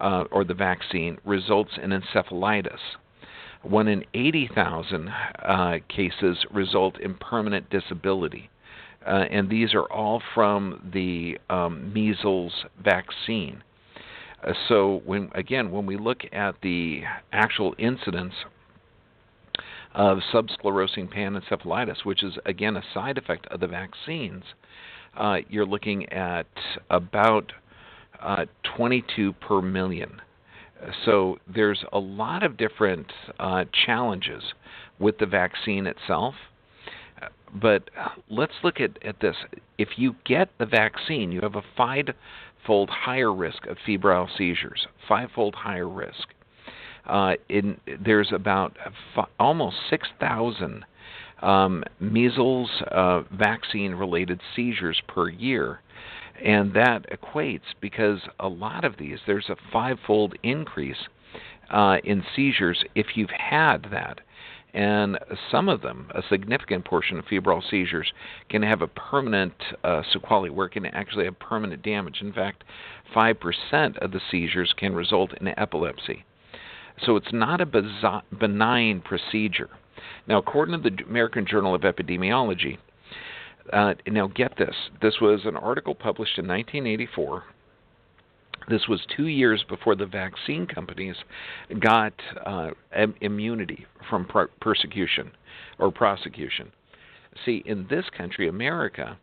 uh, 0.00 0.24
or 0.30 0.44
the 0.44 0.54
vaccine 0.54 1.18
results 1.24 1.72
in 1.82 1.90
encephalitis. 1.90 2.80
1 3.62 3.88
in 3.88 4.04
80,000 4.14 5.08
uh, 5.08 5.74
cases 5.88 6.38
result 6.50 6.98
in 7.00 7.14
permanent 7.14 7.68
disability. 7.70 8.50
Uh, 9.06 9.24
and 9.30 9.48
these 9.48 9.74
are 9.74 9.90
all 9.90 10.22
from 10.34 10.90
the 10.92 11.38
um, 11.48 11.92
measles 11.92 12.64
vaccine. 12.82 13.62
Uh, 14.42 14.52
so 14.68 15.02
when 15.04 15.30
again, 15.34 15.70
when 15.70 15.86
we 15.86 15.96
look 15.96 16.20
at 16.32 16.54
the 16.62 17.02
actual 17.32 17.74
incidence 17.78 18.34
of 19.94 20.18
subsclerosing 20.32 21.12
panencephalitis, 21.12 22.04
which 22.04 22.22
is 22.22 22.38
again 22.44 22.76
a 22.76 22.82
side 22.94 23.18
effect 23.18 23.46
of 23.46 23.60
the 23.60 23.66
vaccines, 23.66 24.44
uh, 25.16 25.38
you're 25.48 25.66
looking 25.66 26.10
at 26.12 26.46
about 26.90 27.52
uh, 28.20 28.44
22 28.76 29.32
per 29.34 29.62
million. 29.62 30.20
So 31.04 31.38
there's 31.52 31.84
a 31.92 31.98
lot 31.98 32.42
of 32.42 32.56
different 32.56 33.12
uh, 33.38 33.64
challenges 33.86 34.42
with 34.98 35.18
the 35.18 35.26
vaccine 35.26 35.86
itself. 35.86 36.34
But 37.52 37.90
let's 38.28 38.52
look 38.62 38.80
at, 38.80 39.02
at 39.04 39.20
this. 39.20 39.36
If 39.76 39.90
you 39.96 40.14
get 40.24 40.48
the 40.58 40.66
vaccine, 40.66 41.32
you 41.32 41.40
have 41.42 41.56
a 41.56 41.62
five 41.76 42.06
fold 42.66 42.90
higher 42.90 43.32
risk 43.32 43.66
of 43.66 43.76
febrile 43.84 44.28
seizures, 44.36 44.86
five-fold 45.08 45.54
higher 45.54 45.88
risk. 45.88 46.28
Uh, 47.06 47.32
in, 47.48 47.78
there's 48.04 48.30
about 48.32 48.76
almost 49.38 49.76
6,000 49.88 50.84
um, 51.42 51.82
measles 51.98 52.70
uh, 52.90 53.22
vaccine 53.32 53.92
related 53.94 54.40
seizures 54.54 55.00
per 55.08 55.28
year. 55.28 55.80
And 56.44 56.72
that 56.74 57.06
equates 57.10 57.74
because 57.80 58.20
a 58.38 58.48
lot 58.48 58.84
of 58.84 58.96
these, 58.98 59.18
there's 59.26 59.50
a 59.50 59.56
five 59.72 59.98
fold 60.06 60.34
increase 60.42 61.08
uh, 61.70 61.98
in 62.04 62.24
seizures 62.34 62.84
if 62.94 63.16
you've 63.16 63.30
had 63.30 63.88
that 63.90 64.20
and 64.72 65.18
some 65.50 65.68
of 65.68 65.82
them, 65.82 66.08
a 66.14 66.22
significant 66.28 66.84
portion 66.84 67.18
of 67.18 67.24
febrile 67.24 67.62
seizures, 67.62 68.12
can 68.48 68.62
have 68.62 68.82
a 68.82 68.86
permanent 68.86 69.54
uh, 69.82 70.02
sequelae 70.12 70.50
where 70.50 70.66
it 70.66 70.72
can 70.72 70.86
actually 70.86 71.24
have 71.24 71.38
permanent 71.38 71.82
damage. 71.82 72.18
In 72.20 72.32
fact, 72.32 72.64
5% 73.14 73.98
of 73.98 74.12
the 74.12 74.20
seizures 74.30 74.72
can 74.76 74.94
result 74.94 75.32
in 75.40 75.48
epilepsy. 75.48 76.24
So 77.04 77.16
it's 77.16 77.32
not 77.32 77.60
a 77.60 78.22
benign 78.38 79.00
procedure. 79.00 79.70
Now, 80.28 80.38
according 80.38 80.80
to 80.80 80.90
the 80.90 81.02
American 81.04 81.46
Journal 81.46 81.74
of 81.74 81.82
Epidemiology, 81.82 82.78
uh, 83.72 83.94
now 84.06 84.26
get 84.28 84.56
this 84.58 84.74
this 85.02 85.20
was 85.20 85.40
an 85.44 85.56
article 85.56 85.94
published 85.94 86.38
in 86.38 86.46
1984 86.46 87.44
this 88.68 88.86
was 88.88 89.00
two 89.16 89.26
years 89.26 89.64
before 89.68 89.96
the 89.96 90.06
vaccine 90.06 90.66
companies 90.66 91.16
got 91.80 92.12
uh, 92.44 92.70
immunity 93.20 93.86
from 94.08 94.28
persecution 94.60 95.32
or 95.78 95.90
prosecution. 95.90 96.70
See, 97.44 97.62
in 97.64 97.86
this 97.88 98.04
country, 98.16 98.48
America, 98.48 99.18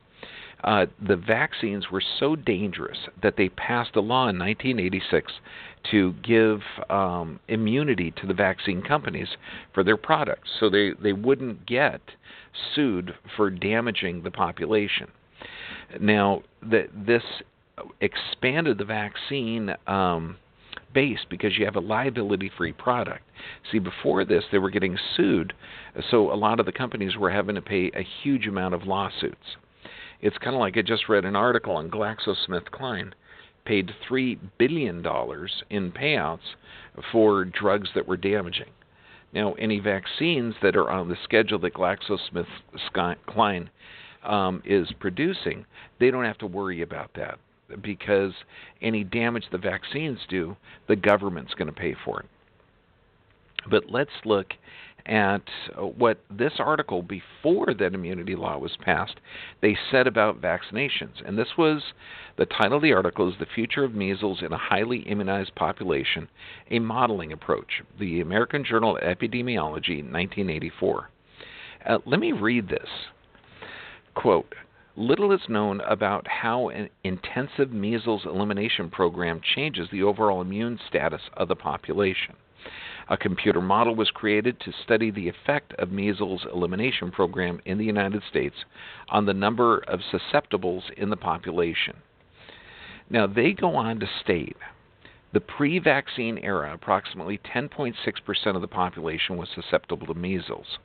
uh, 0.63 0.87
the 1.05 1.15
vaccines 1.15 1.91
were 1.91 2.03
so 2.19 2.35
dangerous 2.35 2.97
that 3.21 3.35
they 3.37 3.49
passed 3.49 3.95
a 3.95 4.01
law 4.01 4.27
in 4.27 4.39
1986 4.39 5.31
to 5.91 6.13
give 6.23 6.61
um, 6.89 7.39
immunity 7.47 8.11
to 8.21 8.27
the 8.27 8.33
vaccine 8.33 8.81
companies 8.81 9.29
for 9.73 9.83
their 9.83 9.97
products, 9.97 10.49
so 10.59 10.69
they 10.69 10.91
they 11.01 11.13
wouldn't 11.13 11.65
get 11.65 12.01
sued 12.75 13.13
for 13.35 13.49
damaging 13.49 14.23
the 14.23 14.31
population. 14.31 15.07
Now, 15.99 16.43
the, 16.61 16.87
this 16.93 17.23
expanded 18.01 18.77
the 18.77 18.85
vaccine 18.85 19.75
um, 19.85 20.37
base 20.93 21.19
because 21.29 21.57
you 21.57 21.65
have 21.65 21.75
a 21.75 21.79
liability 21.79 22.51
free 22.57 22.73
product. 22.73 23.23
See, 23.71 23.79
before 23.79 24.25
this, 24.25 24.43
they 24.51 24.57
were 24.57 24.71
getting 24.71 24.97
sued, 25.15 25.53
so 26.09 26.33
a 26.33 26.35
lot 26.35 26.59
of 26.59 26.65
the 26.65 26.71
companies 26.71 27.15
were 27.15 27.29
having 27.29 27.55
to 27.55 27.61
pay 27.61 27.91
a 27.93 28.05
huge 28.23 28.47
amount 28.47 28.73
of 28.73 28.83
lawsuits. 28.83 29.57
It's 30.21 30.37
kind 30.39 30.55
of 30.55 30.59
like 30.59 30.77
I 30.77 30.81
just 30.81 31.07
read 31.07 31.25
an 31.25 31.35
article 31.35 31.75
on 31.75 31.91
GlaxoSmithKline 31.91 33.11
paid 33.67 33.91
$3 34.09 34.39
billion 34.57 34.97
in 35.69 35.91
payouts 35.91 36.39
for 37.11 37.43
drugs 37.43 37.89
that 37.93 38.07
were 38.07 38.17
damaging. 38.17 38.69
Now, 39.33 39.53
any 39.53 39.79
vaccines 39.79 40.55
that 40.63 40.77
are 40.77 40.89
on 40.89 41.09
the 41.09 41.17
schedule 41.23 41.59
that 41.59 41.73
GlaxoSmithKline 41.73 43.67
um, 44.23 44.63
is 44.65 44.87
producing, 44.99 45.65
they 45.99 46.09
don't 46.09 46.23
have 46.23 46.37
to 46.39 46.47
worry 46.47 46.81
about 46.81 47.11
that 47.15 47.37
because 47.81 48.31
any 48.81 49.03
damage 49.03 49.43
the 49.51 49.57
vaccines 49.57 50.19
do, 50.29 50.55
the 50.87 50.95
government's 50.95 51.53
going 51.53 51.67
to 51.67 51.73
pay 51.73 51.93
for 52.05 52.21
it. 52.21 52.25
But 53.69 53.89
let's 53.89 54.09
look 54.23 54.47
at 55.07 55.43
what 55.77 56.19
this 56.29 56.53
article 56.59 57.01
before 57.01 57.73
that 57.73 57.93
immunity 57.93 58.35
law 58.35 58.57
was 58.57 58.77
passed 58.83 59.15
they 59.61 59.77
said 59.89 60.05
about 60.05 60.41
vaccinations. 60.41 61.25
And 61.25 61.37
this 61.37 61.57
was 61.57 61.81
the 62.37 62.45
title 62.45 62.77
of 62.77 62.83
the 62.83 62.93
article 62.93 63.29
is 63.29 63.35
the 63.39 63.45
future 63.45 63.83
of 63.83 63.95
measles 63.95 64.41
in 64.41 64.53
a 64.53 64.57
highly 64.57 64.99
immunized 64.99 65.55
population 65.55 66.27
a 66.69 66.79
modeling 66.79 67.31
approach 67.31 67.81
the 67.99 68.21
american 68.21 68.63
journal 68.63 68.97
of 68.97 69.03
epidemiology 69.03 70.03
1984 70.03 71.09
uh, 71.87 71.99
let 72.05 72.19
me 72.19 72.31
read 72.31 72.67
this. 72.67 72.89
Quote 74.15 74.53
Little 74.95 75.31
is 75.31 75.41
known 75.47 75.79
about 75.81 76.27
how 76.27 76.69
an 76.69 76.89
intensive 77.03 77.71
measles 77.71 78.23
elimination 78.25 78.89
program 78.89 79.39
changes 79.55 79.87
the 79.91 80.03
overall 80.03 80.41
immune 80.41 80.79
status 80.87 81.21
of 81.33 81.47
the 81.47 81.55
population. 81.55 82.35
A 83.09 83.17
computer 83.17 83.61
model 83.61 83.95
was 83.95 84.11
created 84.11 84.59
to 84.59 84.73
study 84.83 85.11
the 85.11 85.29
effect 85.29 85.73
of 85.73 85.91
measles 85.91 86.45
elimination 86.53 87.09
program 87.09 87.61
in 87.65 87.77
the 87.77 87.85
United 87.85 88.21
States 88.29 88.55
on 89.09 89.25
the 89.25 89.33
number 89.33 89.77
of 89.79 90.01
susceptibles 90.11 90.91
in 90.97 91.09
the 91.09 91.15
population. 91.15 91.97
Now, 93.09 93.25
they 93.25 93.53
go 93.53 93.75
on 93.75 94.01
to 94.01 94.09
state 94.21 94.57
the 95.31 95.39
pre 95.39 95.79
vaccine 95.79 96.37
era, 96.37 96.73
approximately 96.73 97.37
10.6% 97.37 98.55
of 98.55 98.61
the 98.61 98.67
population 98.67 99.37
was 99.37 99.49
susceptible 99.53 100.07
to 100.07 100.13
measles. 100.13 100.77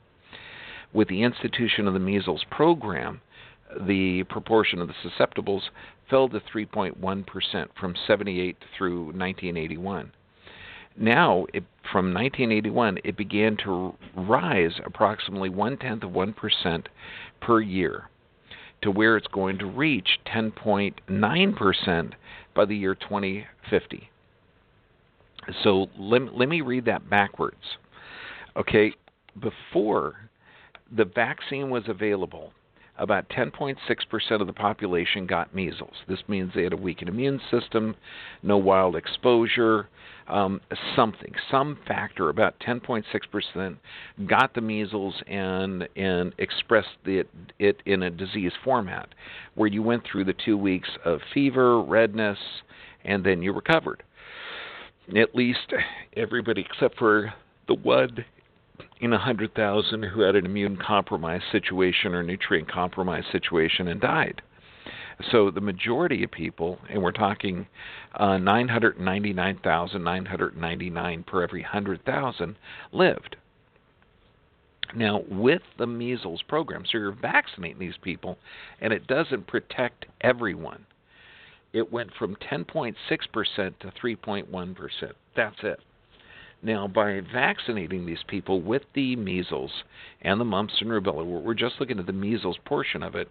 With 0.93 1.07
the 1.07 1.23
institution 1.23 1.87
of 1.87 1.93
the 1.93 1.99
measles 1.99 2.45
program, 2.51 3.21
the 3.87 4.23
proportion 4.23 4.79
of 4.79 4.87
the 4.87 4.93
susceptibles 4.93 5.63
fell 6.09 6.29
to 6.29 6.39
3.1% 6.39 7.67
from 7.79 7.95
78 8.07 8.57
through 8.77 9.05
1981. 9.05 10.11
Now, 10.95 11.45
it, 11.53 11.63
from 11.91 12.13
1981, 12.13 12.99
it 13.03 13.17
began 13.17 13.57
to 13.63 13.95
rise 14.15 14.79
approximately 14.85 15.49
one 15.49 15.77
tenth 15.77 16.03
of 16.03 16.11
1% 16.11 16.85
per 17.41 17.61
year 17.61 18.09
to 18.83 18.91
where 18.91 19.17
it's 19.17 19.27
going 19.27 19.57
to 19.57 19.65
reach 19.65 20.19
10.9% 20.27 22.11
by 22.53 22.65
the 22.65 22.75
year 22.75 22.95
2050. 22.95 24.09
So 25.63 25.87
let, 25.97 26.35
let 26.35 26.49
me 26.49 26.61
read 26.61 26.85
that 26.85 27.09
backwards. 27.09 27.77
Okay, 28.55 28.93
before 29.41 30.29
the 30.95 31.05
vaccine 31.05 31.69
was 31.69 31.83
available, 31.87 32.51
about 32.97 33.27
10.6% 33.29 33.77
of 34.41 34.47
the 34.47 34.53
population 34.53 35.25
got 35.25 35.53
measles. 35.53 35.93
This 36.07 36.19
means 36.27 36.51
they 36.53 36.63
had 36.63 36.73
a 36.73 36.77
weakened 36.77 37.09
immune 37.09 37.41
system, 37.49 37.95
no 38.43 38.57
wild 38.57 38.95
exposure, 38.95 39.87
um, 40.27 40.61
something, 40.95 41.33
some 41.51 41.77
factor, 41.87 42.29
about 42.29 42.59
10.6% 42.59 43.77
got 44.27 44.53
the 44.53 44.61
measles 44.61 45.15
and 45.27 45.87
and 45.95 46.33
expressed 46.37 46.87
it, 47.05 47.29
it 47.59 47.81
in 47.85 48.03
a 48.03 48.09
disease 48.09 48.53
format, 48.63 49.09
where 49.55 49.67
you 49.67 49.83
went 49.83 50.03
through 50.09 50.23
the 50.23 50.35
two 50.45 50.57
weeks 50.57 50.89
of 51.03 51.19
fever, 51.33 51.81
redness, 51.81 52.37
and 53.03 53.23
then 53.23 53.41
you 53.41 53.51
recovered. 53.51 54.03
At 55.17 55.35
least 55.35 55.73
everybody 56.15 56.65
except 56.69 56.97
for 56.97 57.33
the 57.67 57.73
one 57.73 58.23
in 59.03 59.11
100,000 59.11 60.03
who 60.03 60.21
had 60.21 60.37
an 60.37 60.45
immune 60.45 60.77
compromised 60.77 61.43
situation 61.51 62.15
or 62.15 62.23
nutrient 62.23 62.71
compromised 62.71 63.27
situation 63.33 63.89
and 63.89 63.99
died. 63.99 64.41
So 65.29 65.51
the 65.51 65.59
majority 65.59 66.23
of 66.23 66.31
people, 66.31 66.79
and 66.89 67.03
we're 67.03 67.11
talking 67.11 67.67
uh, 68.15 68.37
999,999 68.37 71.23
per 71.23 71.43
every 71.43 71.63
100,000, 71.63 72.55
lived. 72.93 73.35
Now, 74.95 75.23
with 75.29 75.63
the 75.77 75.87
measles 75.87 76.41
program, 76.47 76.85
so 76.85 76.97
you're 76.97 77.11
vaccinating 77.11 77.79
these 77.79 77.97
people, 78.01 78.37
and 78.79 78.93
it 78.93 79.05
doesn't 79.07 79.47
protect 79.47 80.05
everyone. 80.21 80.85
It 81.73 81.91
went 81.91 82.11
from 82.17 82.37
10.6% 82.37 82.95
to 83.79 83.91
3.1%. 84.01 85.11
That's 85.35 85.57
it. 85.63 85.81
Now, 86.63 86.87
by 86.87 87.19
vaccinating 87.19 88.05
these 88.05 88.23
people 88.27 88.61
with 88.61 88.83
the 88.93 89.17
measles 89.17 89.83
and 90.21 90.39
the 90.39 90.45
mumps 90.45 90.75
and 90.79 90.89
rubella, 90.89 91.25
we're 91.25 91.53
just 91.53 91.75
looking 91.79 91.99
at 91.99 92.05
the 92.05 92.13
measles 92.13 92.57
portion 92.63 93.03
of 93.03 93.15
it, 93.15 93.27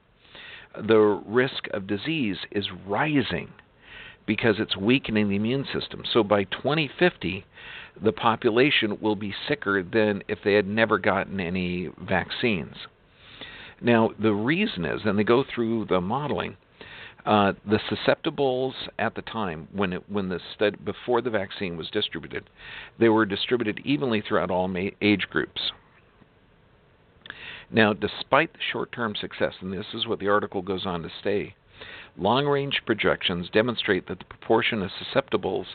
the 0.87 0.99
risk 1.27 1.67
of 1.73 1.87
disease 1.87 2.37
is 2.51 2.67
rising 2.87 3.49
because 4.27 4.57
it's 4.59 4.77
weakening 4.77 5.31
the 5.31 5.37
immune 5.37 5.67
system. 5.73 6.03
So 6.13 6.23
by 6.23 6.45
2050, 6.45 7.45
the 8.03 8.13
population 8.13 8.99
will 9.01 9.17
be 9.17 9.35
sicker 9.49 9.83
than 9.83 10.23
if 10.29 10.39
they 10.45 10.53
had 10.55 10.67
never 10.67 10.99
gotten 10.99 11.41
any 11.41 11.91
vaccines. 12.01 12.77
Now, 13.81 14.11
the 14.21 14.33
reason 14.33 14.85
is, 14.85 15.01
and 15.05 15.19
they 15.19 15.25
go 15.25 15.43
through 15.43 15.87
the 15.87 16.01
modeling, 16.01 16.57
uh, 17.25 17.53
the 17.65 17.79
susceptibles 17.91 18.73
at 18.99 19.15
the 19.15 19.23
time, 19.23 19.69
when 19.73 19.93
it, 19.93 20.11
when 20.11 20.29
the 20.29 20.41
study, 20.55 20.77
before 20.85 21.21
the 21.21 21.31
vaccine 21.31 21.77
was 21.77 21.89
distributed, 21.91 22.51
they 22.99 23.09
were 23.09 23.25
distributed 23.25 23.81
evenly 23.85 24.21
throughout 24.21 24.51
all 24.51 24.67
ma- 24.67 24.91
age 25.01 25.29
groups. 25.31 25.73
Now, 27.71 27.93
despite 27.93 28.53
the 28.53 28.59
short-term 28.73 29.15
success, 29.15 29.55
and 29.61 29.73
this 29.73 29.87
is 29.95 30.07
what 30.07 30.19
the 30.19 30.29
article 30.29 30.63
goes 30.63 30.85
on 30.85 31.03
to 31.03 31.11
say, 31.23 31.55
long-range 32.19 32.83
projections 32.85 33.49
demonstrate 33.51 34.09
that 34.09 34.19
the 34.19 34.25
proportion 34.25 34.83
of 34.83 34.91
susceptibles 34.91 35.67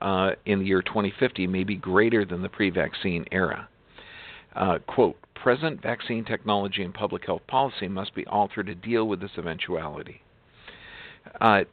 uh, 0.00 0.30
in 0.46 0.60
the 0.60 0.66
year 0.66 0.80
2050 0.80 1.46
may 1.46 1.64
be 1.64 1.76
greater 1.76 2.24
than 2.24 2.42
the 2.42 2.48
pre-vaccine 2.48 3.24
era. 3.32 3.68
Uh, 4.54 4.78
quote, 4.86 5.16
present 5.34 5.82
vaccine 5.82 6.24
technology 6.24 6.82
and 6.82 6.94
public 6.94 7.26
health 7.26 7.42
policy 7.48 7.88
must 7.88 8.14
be 8.14 8.26
altered 8.26 8.66
to 8.66 8.74
deal 8.74 9.08
with 9.08 9.20
this 9.20 9.32
eventuality. 9.36 10.22
Uh, 11.40 11.64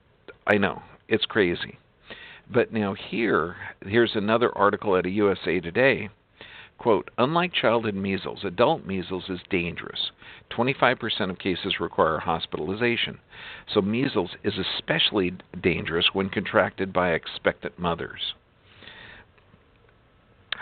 I 0.47 0.57
know 0.57 0.81
it's 1.07 1.25
crazy, 1.25 1.77
but 2.51 2.71
now 2.73 2.93
here, 2.93 3.55
here's 3.85 4.15
another 4.15 4.55
article 4.57 4.95
at 4.95 5.05
a 5.05 5.09
USA 5.09 5.59
Today. 5.59 6.09
Quote, 6.77 7.11
unlike 7.19 7.53
childhood 7.53 7.93
measles, 7.93 8.43
adult 8.43 8.87
measles 8.87 9.25
is 9.29 9.39
dangerous. 9.51 10.09
25% 10.49 11.29
of 11.29 11.37
cases 11.37 11.79
require 11.79 12.17
hospitalization. 12.17 13.19
So 13.71 13.81
measles 13.81 14.31
is 14.43 14.55
especially 14.57 15.33
dangerous 15.61 16.07
when 16.13 16.29
contracted 16.29 16.91
by 16.91 17.11
expectant 17.11 17.77
mothers. 17.77 18.33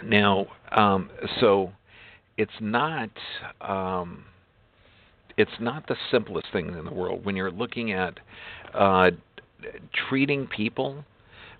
Now, 0.03 0.47
um, 0.73 1.09
so 1.39 1.71
it's 2.37 2.51
not 2.59 3.11
um, 3.61 4.25
it's 5.39 5.59
not 5.61 5.87
the 5.87 5.95
simplest 6.11 6.47
thing 6.51 6.67
in 6.67 6.83
the 6.83 6.93
world 6.93 7.23
when 7.23 7.37
you're 7.37 7.49
looking 7.49 7.93
at 7.93 8.19
uh, 8.73 9.09
treating 10.09 10.45
people 10.45 11.05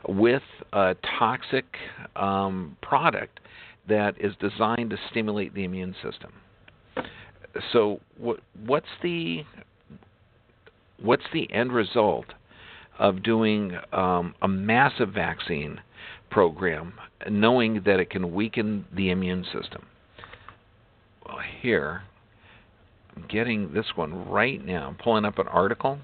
with 0.06 0.44
a 0.74 0.98
toxic 1.18 1.64
um, 2.18 2.76
product 2.82 3.40
that 3.88 4.16
is 4.20 4.34
designed 4.42 4.90
to 4.90 4.98
stimulate 5.10 5.54
the 5.54 5.64
immune 5.64 5.96
system. 6.04 6.34
So, 7.72 8.02
what, 8.18 8.42
what's 8.66 8.86
the 9.02 9.44
what's 11.02 11.24
the 11.32 11.50
end 11.54 11.72
result 11.72 12.26
of 13.00 13.24
doing 13.24 13.78
um, 13.94 14.36
a 14.42 14.48
massive 14.50 15.14
vaccine 15.14 15.80
program, 16.30 16.94
knowing 17.30 17.84
that 17.86 18.02
it 18.02 18.10
can 18.10 18.34
weaken 18.34 18.86
the 18.94 19.10
immune 19.10 19.46
system? 19.46 19.86
Well, 21.26 21.40
here, 21.62 22.04
getting 23.28 23.74
this 23.74 23.86
one 23.96 24.30
right 24.30 24.64
now. 24.64 24.88
I'm 24.88 24.96
pulling 24.96 25.26
up 25.26 25.40
an 25.40 25.48
article 25.48 26.00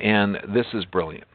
and 0.00 0.36
this 0.54 0.66
is 0.72 0.84
brilliant. 0.84 1.26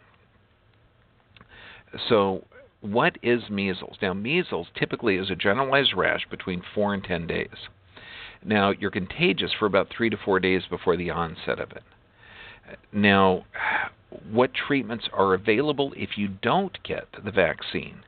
So, 2.09 2.45
what 2.81 3.17
is 3.21 3.49
measles? 3.49 3.97
Now, 4.01 4.13
measles 4.13 4.67
typically 4.77 5.15
is 5.17 5.29
a 5.29 5.35
generalized 5.35 5.93
rash 5.95 6.27
between 6.29 6.63
4 6.73 6.93
and 6.93 7.03
10 7.03 7.27
days. 7.27 7.69
Now, 8.43 8.71
you're 8.71 8.91
contagious 8.91 9.51
for 9.57 9.65
about 9.65 9.89
3 9.95 10.09
to 10.09 10.17
4 10.17 10.39
days 10.39 10.63
before 10.69 10.97
the 10.97 11.09
onset 11.09 11.59
of 11.59 11.71
it. 11.71 11.83
Now, 12.91 13.45
what 14.31 14.53
treatments 14.53 15.07
are 15.13 15.33
available 15.33 15.93
if 15.95 16.17
you 16.17 16.27
don't 16.27 16.77
get 16.83 17.07
the 17.23 17.31
vaccine? 17.31 18.03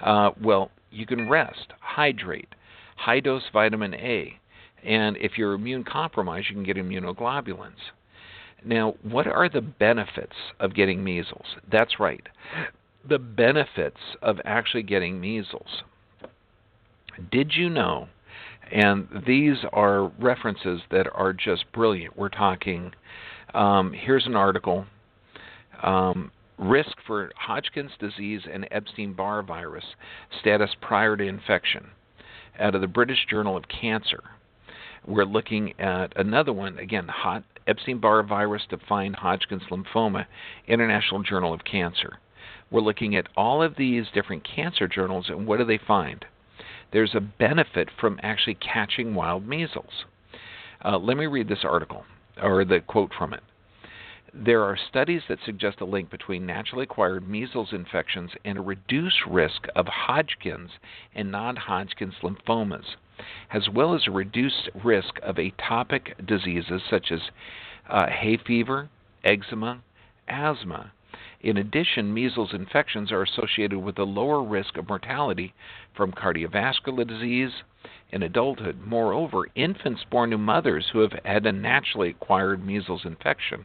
Uh, 0.00 0.30
well, 0.42 0.70
you 0.90 1.06
can 1.06 1.28
rest, 1.28 1.72
hydrate, 1.80 2.54
high 2.96 3.20
dose 3.20 3.44
vitamin 3.52 3.94
A, 3.94 4.38
and 4.84 5.16
if 5.16 5.32
you're 5.36 5.54
immune 5.54 5.84
compromised, 5.84 6.48
you 6.48 6.54
can 6.54 6.64
get 6.64 6.76
immunoglobulins. 6.76 7.92
Now, 8.64 8.94
what 9.02 9.26
are 9.26 9.48
the 9.48 9.60
benefits 9.60 10.36
of 10.58 10.74
getting 10.74 11.04
measles? 11.04 11.46
That's 11.70 12.00
right. 12.00 12.26
The 13.08 13.18
benefits 13.18 14.00
of 14.22 14.40
actually 14.44 14.82
getting 14.82 15.20
measles. 15.20 15.82
Did 17.30 17.52
you 17.54 17.68
know 17.70 18.08
And 18.70 19.06
these 19.26 19.56
are 19.72 20.08
references 20.18 20.80
that 20.90 21.06
are 21.14 21.32
just 21.32 21.70
brilliant. 21.72 22.16
We're 22.16 22.28
talking, 22.28 22.92
um, 23.54 23.92
here's 23.92 24.26
an 24.26 24.36
article 24.36 24.86
um, 25.82 26.32
Risk 26.58 26.96
for 27.06 27.30
Hodgkin's 27.36 27.92
disease 28.00 28.40
and 28.50 28.66
Epstein 28.70 29.12
Barr 29.12 29.42
virus 29.42 29.84
status 30.40 30.70
prior 30.80 31.16
to 31.16 31.24
infection 31.24 31.88
out 32.58 32.74
of 32.74 32.80
the 32.80 32.86
British 32.86 33.26
Journal 33.28 33.56
of 33.56 33.64
Cancer. 33.68 34.22
We're 35.06 35.24
looking 35.24 35.78
at 35.80 36.12
another 36.16 36.52
one, 36.52 36.78
again, 36.78 37.06
hot 37.06 37.44
Epstein 37.66 37.98
Barr 37.98 38.22
virus 38.24 38.62
defined 38.68 39.16
Hodgkin's 39.16 39.62
lymphoma, 39.70 40.26
International 40.66 41.22
Journal 41.22 41.54
of 41.54 41.64
Cancer. 41.64 42.18
We're 42.70 42.80
looking 42.80 43.14
at 43.14 43.28
all 43.36 43.62
of 43.62 43.76
these 43.76 44.06
different 44.12 44.44
cancer 44.44 44.88
journals, 44.88 45.26
and 45.28 45.46
what 45.46 45.58
do 45.58 45.64
they 45.64 45.78
find? 45.78 46.24
There's 46.92 47.14
a 47.14 47.20
benefit 47.20 47.88
from 48.00 48.18
actually 48.22 48.54
catching 48.54 49.14
wild 49.14 49.46
measles. 49.46 50.04
Uh, 50.84 50.98
let 50.98 51.16
me 51.16 51.26
read 51.26 51.48
this 51.48 51.64
article, 51.64 52.04
or 52.42 52.64
the 52.64 52.80
quote 52.80 53.12
from 53.16 53.32
it. 53.32 53.42
There 54.38 54.64
are 54.64 54.76
studies 54.76 55.22
that 55.28 55.40
suggest 55.40 55.80
a 55.80 55.86
link 55.86 56.10
between 56.10 56.44
naturally 56.44 56.84
acquired 56.84 57.26
measles 57.26 57.72
infections 57.72 58.32
and 58.44 58.58
a 58.58 58.60
reduced 58.60 59.24
risk 59.24 59.66
of 59.74 59.86
Hodgkin's 59.88 60.72
and 61.14 61.32
non 61.32 61.56
Hodgkin's 61.56 62.16
lymphomas, 62.22 62.96
as 63.50 63.70
well 63.70 63.94
as 63.94 64.06
a 64.06 64.10
reduced 64.10 64.68
risk 64.74 65.18
of 65.22 65.36
atopic 65.36 66.26
diseases 66.26 66.82
such 66.88 67.10
as 67.10 67.30
uh, 67.88 68.08
hay 68.08 68.36
fever, 68.36 68.90
eczema, 69.24 69.80
asthma. 70.28 70.92
In 71.40 71.56
addition, 71.56 72.12
measles 72.12 72.52
infections 72.52 73.10
are 73.10 73.22
associated 73.22 73.78
with 73.78 73.98
a 73.98 74.04
lower 74.04 74.42
risk 74.42 74.76
of 74.76 74.90
mortality 74.90 75.54
from 75.94 76.12
cardiovascular 76.12 77.06
disease 77.08 77.62
in 78.10 78.22
adulthood. 78.22 78.80
Moreover, 78.84 79.46
infants 79.54 80.04
born 80.10 80.30
to 80.30 80.38
mothers 80.38 80.90
who 80.92 80.98
have 80.98 81.18
had 81.24 81.46
a 81.46 81.52
naturally 81.52 82.10
acquired 82.10 82.62
measles 82.62 83.06
infection 83.06 83.64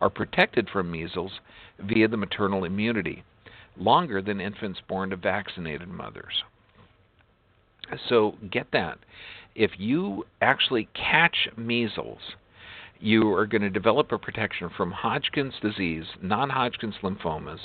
are 0.00 0.10
protected 0.10 0.68
from 0.68 0.90
measles 0.90 1.32
via 1.78 2.08
the 2.08 2.16
maternal 2.16 2.64
immunity, 2.64 3.22
longer 3.76 4.22
than 4.22 4.40
infants 4.40 4.80
born 4.88 5.10
to 5.10 5.16
vaccinated 5.16 5.88
mothers. 5.88 6.44
So 8.08 8.34
get 8.50 8.70
that. 8.72 8.98
If 9.54 9.72
you 9.78 10.26
actually 10.40 10.88
catch 10.94 11.48
measles, 11.56 12.20
you 13.00 13.32
are 13.32 13.46
going 13.46 13.62
to 13.62 13.70
develop 13.70 14.12
a 14.12 14.18
protection 14.18 14.70
from 14.76 14.90
Hodgkin's 14.90 15.54
disease, 15.62 16.04
non 16.20 16.50
Hodgkin's 16.50 16.96
lymphomas, 17.02 17.60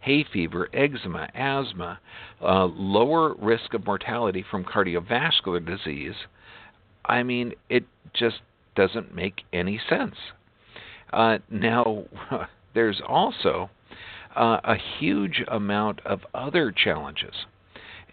hay 0.00 0.24
fever, 0.32 0.68
eczema, 0.72 1.28
asthma, 1.34 2.00
uh, 2.40 2.64
lower 2.66 3.34
risk 3.34 3.74
of 3.74 3.86
mortality 3.86 4.44
from 4.50 4.64
cardiovascular 4.64 5.64
disease. 5.64 6.14
I 7.04 7.22
mean, 7.22 7.52
it 7.68 7.84
just 8.14 8.40
doesn't 8.74 9.14
make 9.14 9.42
any 9.52 9.80
sense. 9.88 10.16
Uh, 11.12 11.38
now, 11.50 12.04
there's 12.74 13.00
also 13.06 13.70
uh, 14.36 14.58
a 14.64 14.76
huge 14.98 15.42
amount 15.48 16.00
of 16.06 16.20
other 16.34 16.72
challenges. 16.72 17.34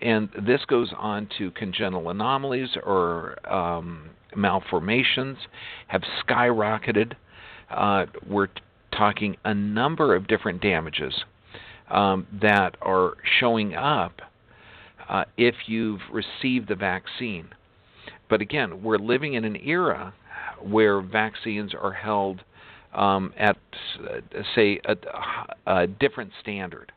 And 0.01 0.29
this 0.45 0.61
goes 0.65 0.91
on 0.97 1.27
to 1.37 1.51
congenital 1.51 2.09
anomalies 2.09 2.69
or 2.85 3.37
um, 3.51 4.09
malformations 4.35 5.37
have 5.87 6.01
skyrocketed. 6.25 7.13
Uh, 7.69 8.05
we're 8.27 8.47
t- 8.47 8.61
talking 8.91 9.35
a 9.43 9.53
number 9.53 10.15
of 10.15 10.27
different 10.27 10.61
damages 10.61 11.13
um, 11.89 12.27
that 12.41 12.77
are 12.81 13.15
showing 13.39 13.75
up 13.75 14.21
uh, 15.09 15.25
if 15.37 15.55
you've 15.67 16.01
received 16.11 16.69
the 16.69 16.75
vaccine. 16.75 17.49
But 18.29 18.41
again, 18.41 18.83
we're 18.83 18.97
living 18.97 19.33
in 19.33 19.43
an 19.43 19.57
era 19.57 20.13
where 20.61 21.01
vaccines 21.01 21.73
are 21.73 21.93
held 21.93 22.41
um, 22.93 23.33
at, 23.37 23.57
uh, 24.03 24.41
say, 24.55 24.79
a, 24.85 24.95
a, 25.67 25.87
different 25.87 26.31
standard. 26.41 26.91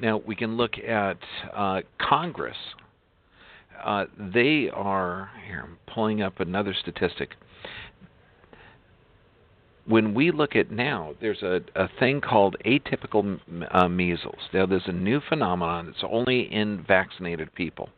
Now, 0.00 0.18
we 0.18 0.36
can 0.36 0.56
look 0.56 0.78
at 0.78 1.18
uh, 1.54 1.80
Congress. 1.98 2.56
Uh, 3.82 4.06
they 4.18 4.68
are, 4.72 5.30
here, 5.46 5.62
I'm 5.64 5.78
pulling 5.92 6.22
up 6.22 6.40
another 6.40 6.74
statistic. 6.78 7.30
When 9.86 10.14
we 10.14 10.30
look 10.30 10.56
at 10.56 10.70
now, 10.70 11.14
there's 11.20 11.42
a, 11.42 11.60
a 11.74 11.88
thing 12.00 12.20
called 12.20 12.56
atypical 12.64 13.38
uh, 13.70 13.88
measles. 13.88 14.38
Now, 14.52 14.66
there's 14.66 14.86
a 14.86 14.92
new 14.92 15.20
phenomenon. 15.28 15.88
It's 15.88 16.04
only 16.10 16.52
in 16.52 16.84
vaccinated 16.86 17.54
people. 17.54 17.90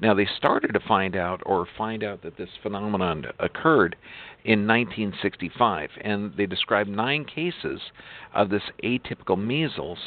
Now, 0.00 0.14
they 0.14 0.26
started 0.36 0.72
to 0.72 0.80
find 0.80 1.16
out 1.16 1.40
or 1.46 1.66
find 1.78 2.02
out 2.02 2.22
that 2.22 2.36
this 2.36 2.48
phenomenon 2.62 3.26
occurred 3.38 3.96
in 4.44 4.66
1965, 4.66 5.90
and 6.02 6.34
they 6.36 6.46
described 6.46 6.90
nine 6.90 7.24
cases 7.24 7.80
of 8.34 8.50
this 8.50 8.62
atypical 8.82 9.38
measles, 9.38 9.98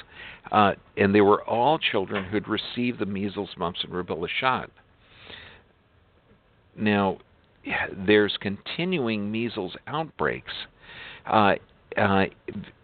uh, 0.52 0.74
and 0.96 1.16
they 1.16 1.22
were 1.22 1.44
all 1.44 1.80
children 1.80 2.26
who 2.26 2.36
had 2.36 2.48
received 2.48 3.00
the 3.00 3.06
measles, 3.06 3.50
mumps, 3.58 3.84
and 3.84 3.92
rubella 3.92 4.28
shot. 4.28 4.70
Now, 6.76 7.18
there's 8.06 8.38
continuing 8.40 9.32
measles 9.32 9.76
outbreaks 9.88 10.54
uh, 11.26 11.56
uh, 11.98 12.26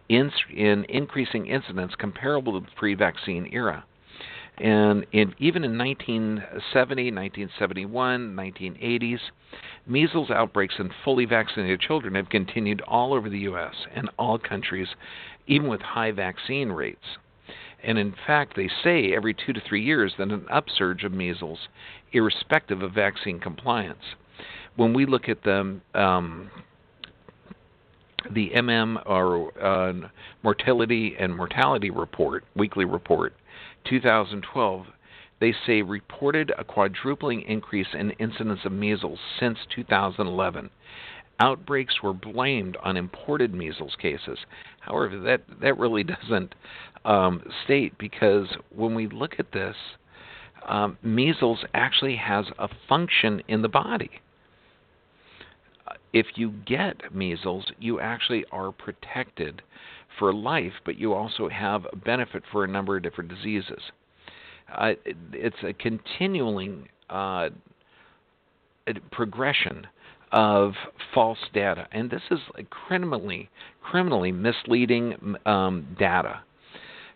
in, 0.10 0.32
in 0.54 0.86
increasing 0.90 1.48
incidence 1.48 1.94
comparable 1.98 2.60
to 2.60 2.66
the 2.66 2.72
pre-vaccine 2.76 3.50
era. 3.52 3.86
And 4.58 5.06
in, 5.12 5.34
even 5.40 5.64
in 5.64 5.78
1970, 5.78 7.12
1971, 7.12 8.36
1980s, 8.36 9.20
measles 9.88 10.30
outbreaks 10.30 10.76
in 10.78 10.92
fully 11.04 11.26
vaccinated 11.26 11.80
children 11.80 12.16
have 12.16 12.30
continued 12.30 12.82
all 12.82 13.14
over 13.14 13.30
the 13.30 13.40
U.S. 13.40 13.74
and 13.96 14.10
all 14.20 14.38
countries, 14.38 14.90
even 15.48 15.68
with 15.68 15.82
high 15.82 16.12
vaccine 16.12 16.70
rates. 16.70 17.18
And 17.84 17.98
in 17.98 18.14
fact, 18.26 18.56
they 18.56 18.70
say 18.84 19.14
every 19.14 19.34
two 19.34 19.54
to 19.54 19.62
three 19.68 19.84
years 19.84 20.14
that 20.18 20.30
an 20.32 20.46
upsurge 20.52 21.04
of 21.04 21.12
measles, 21.12 21.60
irrespective 22.14 22.82
of 22.82 22.94
vaccine 22.94 23.40
compliance. 23.40 24.16
When 24.76 24.94
we 24.94 25.06
look 25.06 25.28
at 25.28 25.44
the 25.44 25.80
um, 25.94 26.50
the 28.32 28.52
MM 28.56 29.04
or 29.06 29.52
uh, 29.62 30.08
mortality 30.44 31.16
and 31.20 31.36
mortality 31.36 31.90
report, 31.90 32.46
weekly 32.56 32.86
report, 32.86 33.34
2012, 33.86 34.86
they 35.40 35.54
say 35.66 35.82
reported 35.82 36.52
a 36.58 36.64
quadrupling 36.64 37.42
increase 37.42 37.88
in 37.94 38.12
incidence 38.12 38.62
of 38.66 38.72
measles 38.72 39.20
since 39.40 39.58
2011. 39.76 40.70
Outbreaks 41.40 42.02
were 42.02 42.14
blamed 42.14 42.78
on 42.84 42.96
imported 42.96 43.54
measles 43.54 43.96
cases. 44.02 44.40
However, 44.80 45.20
that 45.20 45.42
that 45.62 45.78
really 45.78 46.04
doesn't 46.16 46.56
um, 47.04 47.44
state 47.66 47.98
because 47.98 48.48
when 48.74 48.96
we 48.96 49.08
look 49.08 49.36
at 49.40 49.52
this, 49.52 49.76
um, 50.68 50.98
measles 51.02 51.66
actually 51.74 52.16
has 52.16 52.46
a 52.58 52.70
function 52.88 53.42
in 53.48 53.62
the 53.62 53.70
body. 53.70 54.12
If 56.14 56.28
you 56.36 56.52
get 56.66 57.14
measles, 57.14 57.66
you 57.80 58.00
actually 58.00 58.46
are 58.52 58.72
protected 58.72 59.62
for 60.20 60.34
life, 60.34 60.74
but 60.86 60.98
you 60.98 61.14
also 61.14 61.50
have 61.50 61.86
a 61.92 61.96
benefit 61.96 62.44
for 62.52 62.64
a 62.64 62.68
number 62.68 62.98
of 62.98 63.04
different 63.04 63.30
diseases. 63.30 63.80
Uh, 64.74 64.94
it's 65.32 65.56
a 65.64 65.74
continuing 65.74 66.88
uh, 67.10 67.50
progression 69.12 69.86
of 70.32 70.74
false 71.14 71.38
data, 71.54 71.88
and 71.92 72.10
this 72.10 72.22
is 72.32 72.40
criminally 72.70 73.50
criminally 73.84 74.32
misleading 74.32 75.36
um, 75.46 75.96
data. 76.00 76.42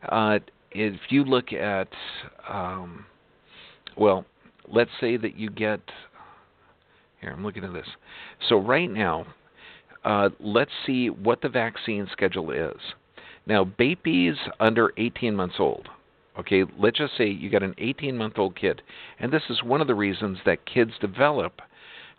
Uh, 0.07 0.39
if 0.71 0.99
you 1.09 1.23
look 1.23 1.51
at, 1.53 1.87
um, 2.47 3.05
well, 3.97 4.25
let's 4.67 4.91
say 4.99 5.17
that 5.17 5.35
you 5.35 5.49
get 5.49 5.79
here. 7.21 7.31
I'm 7.31 7.43
looking 7.43 7.63
at 7.63 7.73
this. 7.73 7.87
So 8.49 8.57
right 8.57 8.89
now, 8.89 9.25
uh, 10.07 10.29
let's 10.39 10.71
see 10.85 11.09
what 11.09 11.41
the 11.41 11.49
vaccine 11.49 12.07
schedule 12.13 12.51
is. 12.51 12.79
Now, 13.45 13.65
babies 13.65 14.35
under 14.57 14.93
18 14.95 15.35
months 15.35 15.55
old, 15.59 15.89
okay, 16.39 16.63
let's 16.79 16.97
just 16.97 17.17
say 17.17 17.27
you 17.27 17.49
got 17.49 17.61
an 17.61 17.75
18 17.77 18.15
month 18.15 18.37
old 18.37 18.55
kid, 18.55 18.81
and 19.19 19.33
this 19.33 19.43
is 19.49 19.61
one 19.63 19.81
of 19.81 19.87
the 19.87 19.95
reasons 19.95 20.37
that 20.45 20.65
kids 20.65 20.93
develop, 21.01 21.61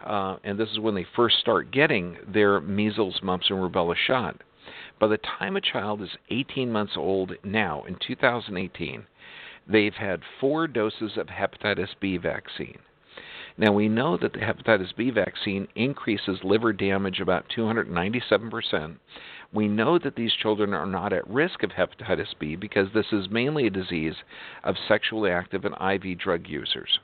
uh, 0.05 0.37
and 0.45 0.59
this 0.61 0.69
is 0.69 0.79
when 0.79 0.95
they 0.95 1.07
first 1.17 1.39
start 1.39 1.71
getting 1.71 2.19
their 2.31 2.61
measles, 2.61 3.21
mumps, 3.23 3.47
and 3.49 3.59
rubella 3.59 3.97
shot. 3.97 4.43
By 5.01 5.07
the 5.07 5.19
time 5.39 5.57
a 5.57 5.61
child 5.63 6.03
is 6.03 6.11
18 6.29 6.71
months 6.71 6.93
old 6.95 7.33
now, 7.43 7.85
in 7.89 7.97
2018, 8.07 9.07
they've 9.67 9.95
had 9.95 10.21
four 10.41 10.67
doses 10.67 11.13
of 11.17 11.29
hepatitis 11.29 11.95
B 12.01 12.19
vaccine. 12.19 12.81
Now, 13.61 13.73
we 13.73 13.89
know 13.89 14.17
that 14.17 14.33
the 14.33 14.39
hepatitis 14.39 14.95
B 14.97 15.11
vaccine 15.11 15.67
increases 15.75 16.45
liver 16.45 16.73
damage 16.73 17.19
about 17.21 17.49
297%. 17.57 18.97
We 19.53 19.67
know 19.67 19.99
that 19.99 20.15
these 20.15 20.33
children 20.33 20.73
are 20.73 20.87
not 20.87 21.13
at 21.13 21.29
risk 21.29 21.65
of 21.65 21.71
hepatitis 21.71 22.39
B 22.39 22.55
because 22.55 22.93
this 22.95 23.13
is 23.13 23.29
mainly 23.31 23.67
a 23.67 23.71
disease 23.71 24.15
of 24.63 24.77
sexually 24.87 25.33
active 25.33 25.65
and 25.65 25.75
IV 25.75 26.19
drug 26.19 26.47
users. 26.47 27.01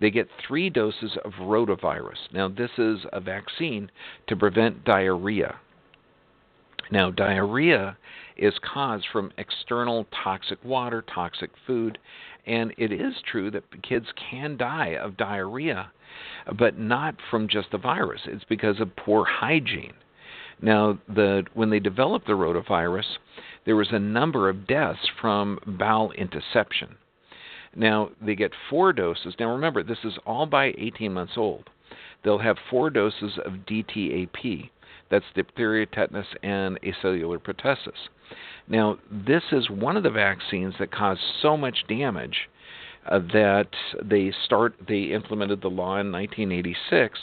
they 0.00 0.10
get 0.10 0.28
three 0.46 0.70
doses 0.70 1.16
of 1.24 1.32
rotavirus. 1.34 2.32
Now, 2.32 2.48
this 2.48 2.70
is 2.78 3.04
a 3.12 3.20
vaccine 3.20 3.90
to 4.28 4.36
prevent 4.36 4.84
diarrhea. 4.84 5.56
Now, 6.92 7.10
diarrhea 7.10 7.96
is 8.36 8.52
caused 8.62 9.06
from 9.10 9.32
external 9.38 10.06
toxic 10.22 10.62
water, 10.62 11.00
toxic 11.00 11.50
food, 11.66 11.96
and 12.46 12.74
it 12.76 12.92
is 12.92 13.14
true 13.24 13.50
that 13.50 13.82
kids 13.82 14.08
can 14.30 14.58
die 14.58 14.96
of 14.96 15.16
diarrhea, 15.16 15.90
but 16.58 16.78
not 16.78 17.14
from 17.30 17.48
just 17.48 17.70
the 17.70 17.78
virus. 17.78 18.20
It's 18.26 18.44
because 18.44 18.78
of 18.78 18.94
poor 18.94 19.24
hygiene. 19.24 19.94
Now, 20.60 20.98
the 21.08 21.46
when 21.54 21.70
they 21.70 21.80
developed 21.80 22.26
the 22.26 22.34
rotavirus, 22.34 23.16
there 23.64 23.76
was 23.76 23.88
a 23.90 23.98
number 23.98 24.50
of 24.50 24.66
deaths 24.66 25.08
from 25.18 25.60
bowel 25.66 26.12
intussusception. 26.18 26.96
Now, 27.74 28.10
they 28.20 28.34
get 28.34 28.52
four 28.68 28.92
doses. 28.92 29.34
Now, 29.40 29.50
remember, 29.50 29.82
this 29.82 30.04
is 30.04 30.18
all 30.26 30.44
by 30.44 30.74
18 30.76 31.14
months 31.14 31.38
old. 31.38 31.70
They'll 32.22 32.36
have 32.36 32.58
four 32.68 32.90
doses 32.90 33.38
of 33.46 33.64
DTAP. 33.66 34.68
That's 35.12 35.26
diphtheria, 35.34 35.84
tetanus, 35.84 36.26
and 36.42 36.80
acellular 36.80 37.38
pertussis. 37.38 38.08
Now, 38.66 38.96
this 39.10 39.42
is 39.52 39.68
one 39.68 39.98
of 39.98 40.04
the 40.04 40.10
vaccines 40.10 40.74
that 40.78 40.90
caused 40.90 41.20
so 41.42 41.54
much 41.54 41.84
damage 41.86 42.48
uh, 43.06 43.18
that 43.34 43.68
they 44.02 44.32
start 44.46 44.74
they 44.88 45.12
implemented 45.12 45.60
the 45.60 45.68
law 45.68 45.98
in 45.98 46.10
1986 46.10 47.18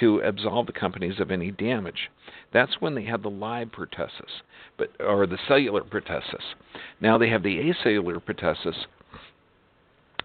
to 0.00 0.18
absolve 0.18 0.66
the 0.66 0.72
companies 0.72 1.20
of 1.20 1.30
any 1.30 1.50
damage. 1.50 2.10
That's 2.52 2.80
when 2.80 2.94
they 2.94 3.04
had 3.04 3.22
the 3.22 3.30
live 3.30 3.68
pertussis, 3.68 4.42
but 4.76 4.90
or 5.00 5.26
the 5.26 5.38
cellular 5.48 5.84
pertussis. 5.84 6.54
Now 7.00 7.16
they 7.16 7.30
have 7.30 7.42
the 7.42 7.72
acellular 7.72 8.22
pertussis, 8.22 8.84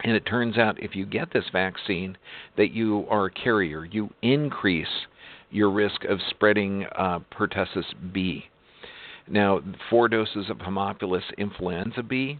and 0.03 0.13
it 0.13 0.25
turns 0.25 0.57
out 0.57 0.83
if 0.83 0.93
you 0.93 1.05
get 1.05 1.31
this 1.31 1.45
vaccine 1.53 2.17
that 2.57 2.71
you 2.71 3.05
are 3.09 3.27
a 3.27 3.31
carrier, 3.31 3.85
you 3.85 4.09
increase 4.21 5.07
your 5.49 5.69
risk 5.69 6.03
of 6.05 6.19
spreading 6.29 6.85
uh, 6.97 7.19
pertussis 7.31 7.85
B. 8.11 8.45
Now, 9.29 9.61
four 9.89 10.07
doses 10.07 10.49
of 10.49 10.57
Haemophilus 10.59 11.23
influenza 11.37 12.03
B, 12.03 12.39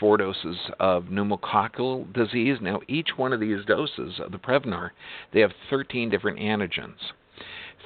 four 0.00 0.16
doses 0.16 0.56
of 0.80 1.04
pneumococcal 1.04 2.12
disease. 2.12 2.58
Now, 2.60 2.80
each 2.88 3.10
one 3.16 3.32
of 3.32 3.40
these 3.40 3.64
doses 3.66 4.20
of 4.20 4.32
the 4.32 4.38
Prevnar, 4.38 4.90
they 5.32 5.40
have 5.40 5.52
13 5.70 6.10
different 6.10 6.38
antigens. 6.38 6.98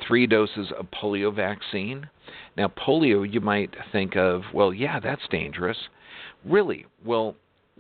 Three 0.07 0.27
doses 0.27 0.73
of 0.79 0.87
polio 0.91 1.35
vaccine. 1.35 2.09
Now, 2.57 2.69
polio, 2.69 3.31
you 3.31 3.41
might 3.41 3.75
think 3.93 4.17
of, 4.17 4.43
well, 4.55 4.73
yeah, 4.73 5.01
that's 5.01 5.27
dangerous. 5.31 5.77
Really? 6.45 6.87
Well, 7.05 7.35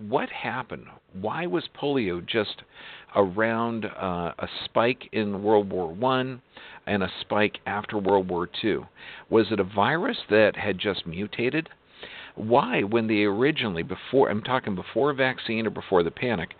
what 0.06 0.28
happened? 0.30 0.86
Why 1.12 1.46
was 1.46 1.68
polio 1.80 2.24
just 2.24 2.62
around 3.16 3.84
uh, 3.84 4.32
a 4.38 4.48
spike 4.64 5.08
in 5.12 5.42
World 5.42 5.70
War 5.70 5.92
One 5.92 6.42
and 6.86 7.02
a 7.02 7.10
spike 7.20 7.58
after 7.66 7.98
World 7.98 8.28
War 8.28 8.48
Two? 8.60 8.86
Was 9.28 9.46
it 9.50 9.60
a 9.60 9.64
virus 9.64 10.18
that 10.30 10.56
had 10.56 10.78
just 10.78 11.06
mutated? 11.06 11.68
Why, 12.36 12.82
when 12.82 13.08
they 13.08 13.24
originally, 13.24 13.82
before 13.82 14.30
I'm 14.30 14.42
talking 14.42 14.76
before 14.76 15.10
a 15.10 15.14
vaccine 15.14 15.66
or 15.66 15.70
before 15.70 16.04
the 16.04 16.12
panic, 16.12 16.50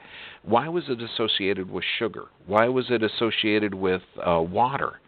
why 0.43 0.69
was 0.69 0.85
it 0.89 1.01
associated 1.01 1.71
with 1.71 1.85
sugar? 1.99 2.25
Why 2.47 2.67
was 2.67 2.87
it 2.91 3.05
associated 3.05 3.75
with 3.75 4.03
uh, 4.17 4.41
water? 4.41 4.99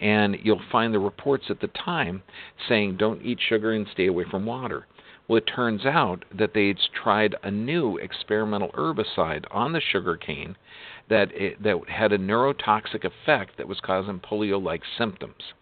And 0.00 0.38
you'll 0.42 0.62
find 0.72 0.94
the 0.94 0.98
reports 0.98 1.44
at 1.50 1.60
the 1.60 1.68
time 1.68 2.22
saying 2.68 2.96
don't 2.96 3.22
eat 3.22 3.38
sugar 3.46 3.72
and 3.72 3.86
stay 3.92 4.06
away 4.06 4.24
from 4.30 4.46
water. 4.46 4.86
Well, 5.26 5.38
it 5.38 5.46
turns 5.46 5.86
out 5.86 6.24
that 6.36 6.52
they'd 6.52 6.78
tried 6.92 7.34
a 7.42 7.50
new 7.50 7.96
experimental 7.96 8.70
herbicide 8.72 9.44
on 9.50 9.72
the 9.72 9.80
sugar 9.80 10.16
cane 10.16 10.56
that 11.08 11.32
it, 11.32 11.62
that 11.62 11.88
had 11.88 12.12
a 12.12 12.18
neurotoxic 12.18 13.04
effect 13.04 13.56
that 13.56 13.68
was 13.68 13.80
causing 13.80 14.20
polio-like 14.20 14.82
symptoms. 14.98 15.54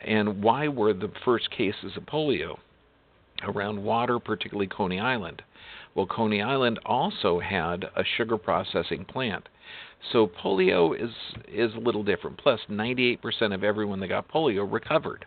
And 0.00 0.42
why 0.42 0.68
were 0.68 0.92
the 0.92 1.12
first 1.24 1.50
cases 1.50 1.96
of 1.96 2.06
polio 2.06 2.58
around 3.42 3.82
water, 3.84 4.18
particularly 4.18 4.66
Coney 4.66 4.98
Island? 4.98 5.42
Well, 5.94 6.06
Coney 6.06 6.42
Island 6.42 6.78
also 6.84 7.40
had 7.40 7.84
a 7.96 8.04
sugar 8.16 8.36
processing 8.36 9.04
plant. 9.04 9.48
So 10.12 10.26
polio 10.26 10.94
is 10.94 11.10
is 11.48 11.74
a 11.74 11.80
little 11.80 12.04
different. 12.04 12.38
Plus, 12.38 12.60
98% 12.68 13.54
of 13.54 13.64
everyone 13.64 14.00
that 14.00 14.08
got 14.08 14.28
polio 14.28 14.70
recovered. 14.70 15.26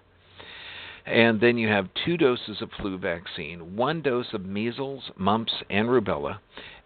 And 1.06 1.42
then 1.42 1.58
you 1.58 1.68
have 1.68 1.90
two 2.06 2.18
doses 2.18 2.62
of 2.62 2.70
flu 2.80 2.98
vaccine, 2.98 3.76
one 3.76 4.02
dose 4.02 4.34
of 4.34 4.46
measles, 4.46 5.12
mumps, 5.18 5.54
and 5.70 5.88
rubella. 5.88 6.38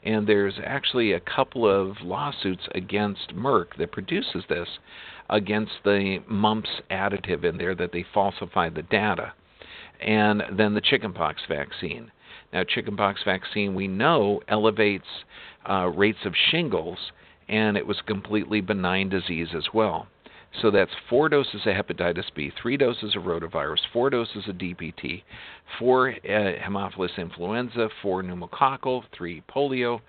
And 0.03 0.27
there's 0.27 0.59
actually 0.63 1.11
a 1.11 1.19
couple 1.19 1.67
of 1.67 2.01
lawsuits 2.01 2.67
against 2.73 3.35
Merck 3.35 3.75
that 3.77 3.91
produces 3.91 4.43
this 4.47 4.67
against 5.29 5.73
the 5.83 6.19
mumps 6.27 6.69
additive 6.91 7.43
in 7.43 7.57
there 7.57 7.75
that 7.75 7.91
they 7.91 8.05
falsified 8.13 8.75
the 8.75 8.83
data. 8.83 9.33
And 9.99 10.43
then 10.55 10.75
the 10.75 10.81
chickenpox 10.81 11.41
vaccine. 11.49 12.11
Now, 12.53 12.63
chickenpox 12.63 13.21
vaccine 13.25 13.75
we 13.75 13.87
know 13.87 14.41
elevates 14.47 15.07
uh, 15.69 15.87
rates 15.87 16.19
of 16.25 16.33
shingles, 16.51 16.99
and 17.49 17.75
it 17.75 17.87
was 17.87 17.99
a 17.99 18.03
completely 18.03 18.61
benign 18.61 19.09
disease 19.09 19.49
as 19.55 19.65
well. 19.73 20.07
So 20.61 20.71
that's 20.71 20.91
four 21.09 21.27
doses 21.27 21.61
of 21.65 21.73
hepatitis 21.73 22.33
B, 22.33 22.51
three 22.61 22.77
doses 22.77 23.15
of 23.15 23.23
rotavirus, 23.23 23.79
four 23.91 24.09
doses 24.09 24.47
of 24.47 24.55
DPT, 24.55 25.23
four 25.77 26.11
uh, 26.11 26.13
Haemophilus 26.23 27.17
influenza, 27.17 27.89
four 28.01 28.23
pneumococcal, 28.23 29.03
three 29.15 29.43
polio, 29.53 29.99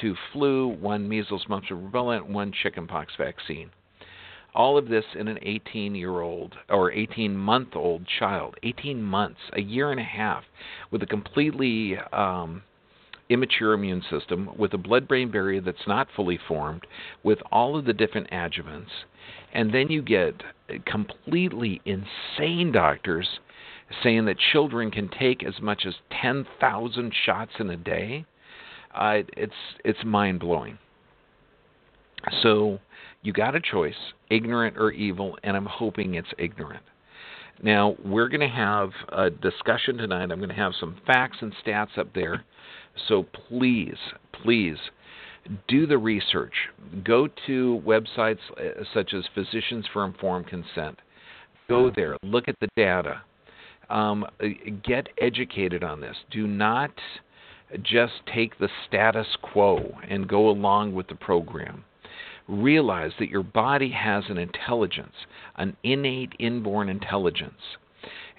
two 0.00 0.14
flu, 0.32 0.68
one 0.68 1.08
measles, 1.08 1.44
mumps, 1.48 1.68
and 1.70 1.92
rubella, 1.92 2.16
and 2.16 2.34
one 2.34 2.52
chickenpox 2.62 3.12
vaccine. 3.18 3.70
All 4.54 4.76
of 4.76 4.88
this 4.88 5.04
in 5.14 5.28
an 5.28 5.38
18 5.42 5.94
year 5.94 6.20
old 6.20 6.54
or 6.68 6.90
18 6.90 7.36
month 7.36 7.76
old 7.76 8.06
child, 8.18 8.56
18 8.62 9.02
months, 9.02 9.40
a 9.52 9.60
year 9.60 9.90
and 9.90 10.00
a 10.00 10.04
half, 10.04 10.44
with 10.90 11.02
a 11.02 11.06
completely 11.06 11.96
um, 12.12 12.62
immature 13.30 13.72
immune 13.72 14.02
system, 14.10 14.50
with 14.58 14.74
a 14.74 14.78
blood 14.78 15.08
brain 15.08 15.30
barrier 15.30 15.62
that's 15.62 15.86
not 15.86 16.08
fully 16.14 16.38
formed, 16.46 16.86
with 17.22 17.38
all 17.50 17.78
of 17.78 17.86
the 17.86 17.94
different 17.94 18.30
adjuvants 18.30 18.90
and 19.52 19.74
then 19.74 19.88
you 19.88 20.02
get 20.02 20.42
completely 20.86 21.80
insane 21.84 22.72
doctors 22.72 23.28
saying 24.02 24.24
that 24.26 24.36
children 24.52 24.90
can 24.90 25.08
take 25.18 25.44
as 25.44 25.54
much 25.60 25.82
as 25.86 25.94
10,000 26.22 27.12
shots 27.24 27.52
in 27.58 27.70
a 27.70 27.76
day. 27.76 28.24
Uh, 28.94 29.18
it's 29.36 29.52
it's 29.84 29.98
mind 30.04 30.40
blowing. 30.40 30.78
So 32.42 32.78
you 33.22 33.32
got 33.32 33.54
a 33.54 33.60
choice, 33.60 33.94
ignorant 34.30 34.76
or 34.76 34.90
evil, 34.90 35.38
and 35.42 35.56
I'm 35.56 35.66
hoping 35.66 36.14
it's 36.14 36.28
ignorant. 36.38 36.82
Now, 37.62 37.96
we're 38.04 38.28
going 38.28 38.40
to 38.40 38.48
have 38.48 38.90
a 39.10 39.30
discussion 39.30 39.98
tonight. 39.98 40.30
I'm 40.30 40.38
going 40.38 40.48
to 40.48 40.54
have 40.54 40.72
some 40.80 40.96
facts 41.06 41.36
and 41.40 41.52
stats 41.64 41.98
up 41.98 42.12
there. 42.14 42.44
So 43.08 43.24
please, 43.48 43.96
please 44.42 44.76
do 45.68 45.86
the 45.86 45.98
research. 45.98 46.54
Go 47.04 47.28
to 47.46 47.82
websites 47.86 48.38
uh, 48.56 48.84
such 48.94 49.14
as 49.14 49.24
Physicians 49.34 49.86
for 49.92 50.04
Informed 50.04 50.46
Consent. 50.48 50.98
Go 51.68 51.90
there, 51.94 52.16
look 52.24 52.48
at 52.48 52.56
the 52.60 52.68
data, 52.76 53.22
um, 53.88 54.24
uh, 54.24 54.46
get 54.84 55.08
educated 55.20 55.84
on 55.84 56.00
this. 56.00 56.16
Do 56.30 56.46
not 56.46 56.90
just 57.82 58.12
take 58.34 58.58
the 58.58 58.68
status 58.88 59.26
quo 59.40 59.92
and 60.08 60.28
go 60.28 60.48
along 60.48 60.94
with 60.94 61.06
the 61.08 61.14
program. 61.14 61.84
Realize 62.48 63.12
that 63.20 63.28
your 63.28 63.44
body 63.44 63.90
has 63.90 64.24
an 64.28 64.38
intelligence, 64.38 65.14
an 65.56 65.76
innate 65.84 66.32
inborn 66.40 66.88
intelligence, 66.88 67.60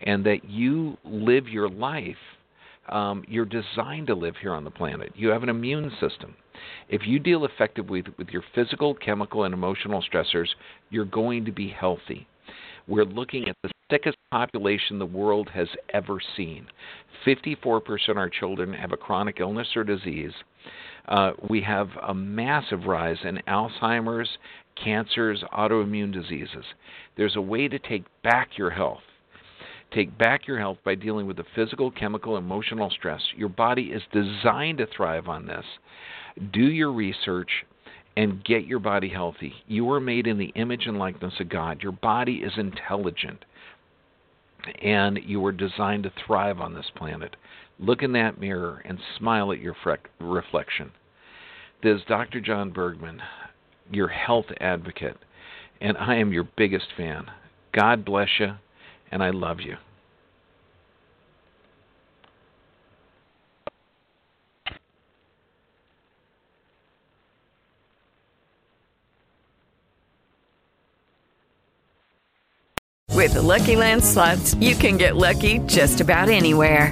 and 0.03 0.25
that 0.25 0.43
you 0.49 0.97
live 1.05 1.47
your 1.47 1.69
life. 1.69 2.15
Um, 2.91 3.23
you're 3.27 3.45
designed 3.45 4.07
to 4.07 4.15
live 4.15 4.35
here 4.41 4.53
on 4.53 4.63
the 4.63 4.71
planet. 4.71 5.13
You 5.15 5.29
have 5.29 5.43
an 5.43 5.49
immune 5.49 5.91
system. 5.99 6.35
If 6.89 7.07
you 7.07 7.19
deal 7.19 7.45
effectively 7.45 8.01
with, 8.01 8.17
with 8.17 8.29
your 8.29 8.43
physical, 8.53 8.93
chemical, 8.93 9.45
and 9.45 9.53
emotional 9.53 10.03
stressors, 10.03 10.47
you're 10.89 11.05
going 11.05 11.45
to 11.45 11.51
be 11.51 11.69
healthy. 11.69 12.27
We're 12.87 13.05
looking 13.05 13.47
at 13.47 13.55
the 13.63 13.71
sickest 13.89 14.17
population 14.31 14.99
the 14.99 15.05
world 15.05 15.49
has 15.53 15.67
ever 15.93 16.19
seen. 16.35 16.67
54% 17.25 18.09
of 18.09 18.17
our 18.17 18.29
children 18.29 18.73
have 18.73 18.91
a 18.91 18.97
chronic 18.97 19.39
illness 19.39 19.67
or 19.75 19.83
disease. 19.83 20.33
Uh, 21.07 21.31
we 21.49 21.61
have 21.61 21.89
a 22.07 22.13
massive 22.13 22.85
rise 22.85 23.17
in 23.23 23.39
Alzheimer's, 23.47 24.29
cancers, 24.81 25.43
autoimmune 25.53 26.13
diseases. 26.13 26.65
There's 27.17 27.35
a 27.35 27.41
way 27.41 27.67
to 27.67 27.79
take 27.79 28.05
back 28.23 28.57
your 28.57 28.69
health. 28.69 29.01
Take 29.93 30.17
back 30.17 30.47
your 30.47 30.57
health 30.57 30.77
by 30.85 30.95
dealing 30.95 31.27
with 31.27 31.37
the 31.37 31.43
physical, 31.53 31.91
chemical, 31.91 32.37
emotional 32.37 32.89
stress. 32.89 33.21
Your 33.35 33.49
body 33.49 33.91
is 33.91 34.01
designed 34.13 34.77
to 34.77 34.87
thrive 34.87 35.27
on 35.27 35.45
this. 35.45 35.65
Do 36.53 36.61
your 36.61 36.93
research 36.93 37.49
and 38.15 38.43
get 38.43 38.65
your 38.65 38.79
body 38.79 39.09
healthy. 39.09 39.53
You 39.67 39.85
were 39.85 39.99
made 39.99 40.27
in 40.27 40.37
the 40.37 40.53
image 40.55 40.85
and 40.85 40.97
likeness 40.97 41.33
of 41.39 41.49
God. 41.49 41.81
Your 41.83 41.91
body 41.91 42.37
is 42.37 42.53
intelligent, 42.57 43.43
and 44.81 45.19
you 45.25 45.39
were 45.39 45.51
designed 45.51 46.03
to 46.03 46.11
thrive 46.25 46.59
on 46.59 46.73
this 46.73 46.89
planet. 46.95 47.35
Look 47.79 48.01
in 48.01 48.13
that 48.13 48.39
mirror 48.39 48.81
and 48.85 48.99
smile 49.17 49.51
at 49.51 49.59
your 49.59 49.75
reflection. 50.19 50.91
This 51.83 51.99
is 51.99 52.05
Dr. 52.07 52.39
John 52.39 52.71
Bergman. 52.71 53.21
your 53.91 54.07
health 54.07 54.45
advocate, 54.59 55.17
and 55.81 55.97
I 55.97 56.15
am 56.15 56.31
your 56.31 56.47
biggest 56.55 56.87
fan. 56.95 57.25
God 57.73 58.05
bless 58.05 58.29
you, 58.39 58.53
and 59.11 59.21
I 59.21 59.31
love 59.31 59.61
you. 59.61 59.77
With 73.21 73.33
the 73.33 73.41
Lucky 73.41 73.75
Land 73.75 74.03
slots, 74.03 74.55
you 74.55 74.73
can 74.73 74.97
get 74.97 75.15
lucky 75.15 75.59
just 75.67 76.01
about 76.01 76.27
anywhere. 76.27 76.91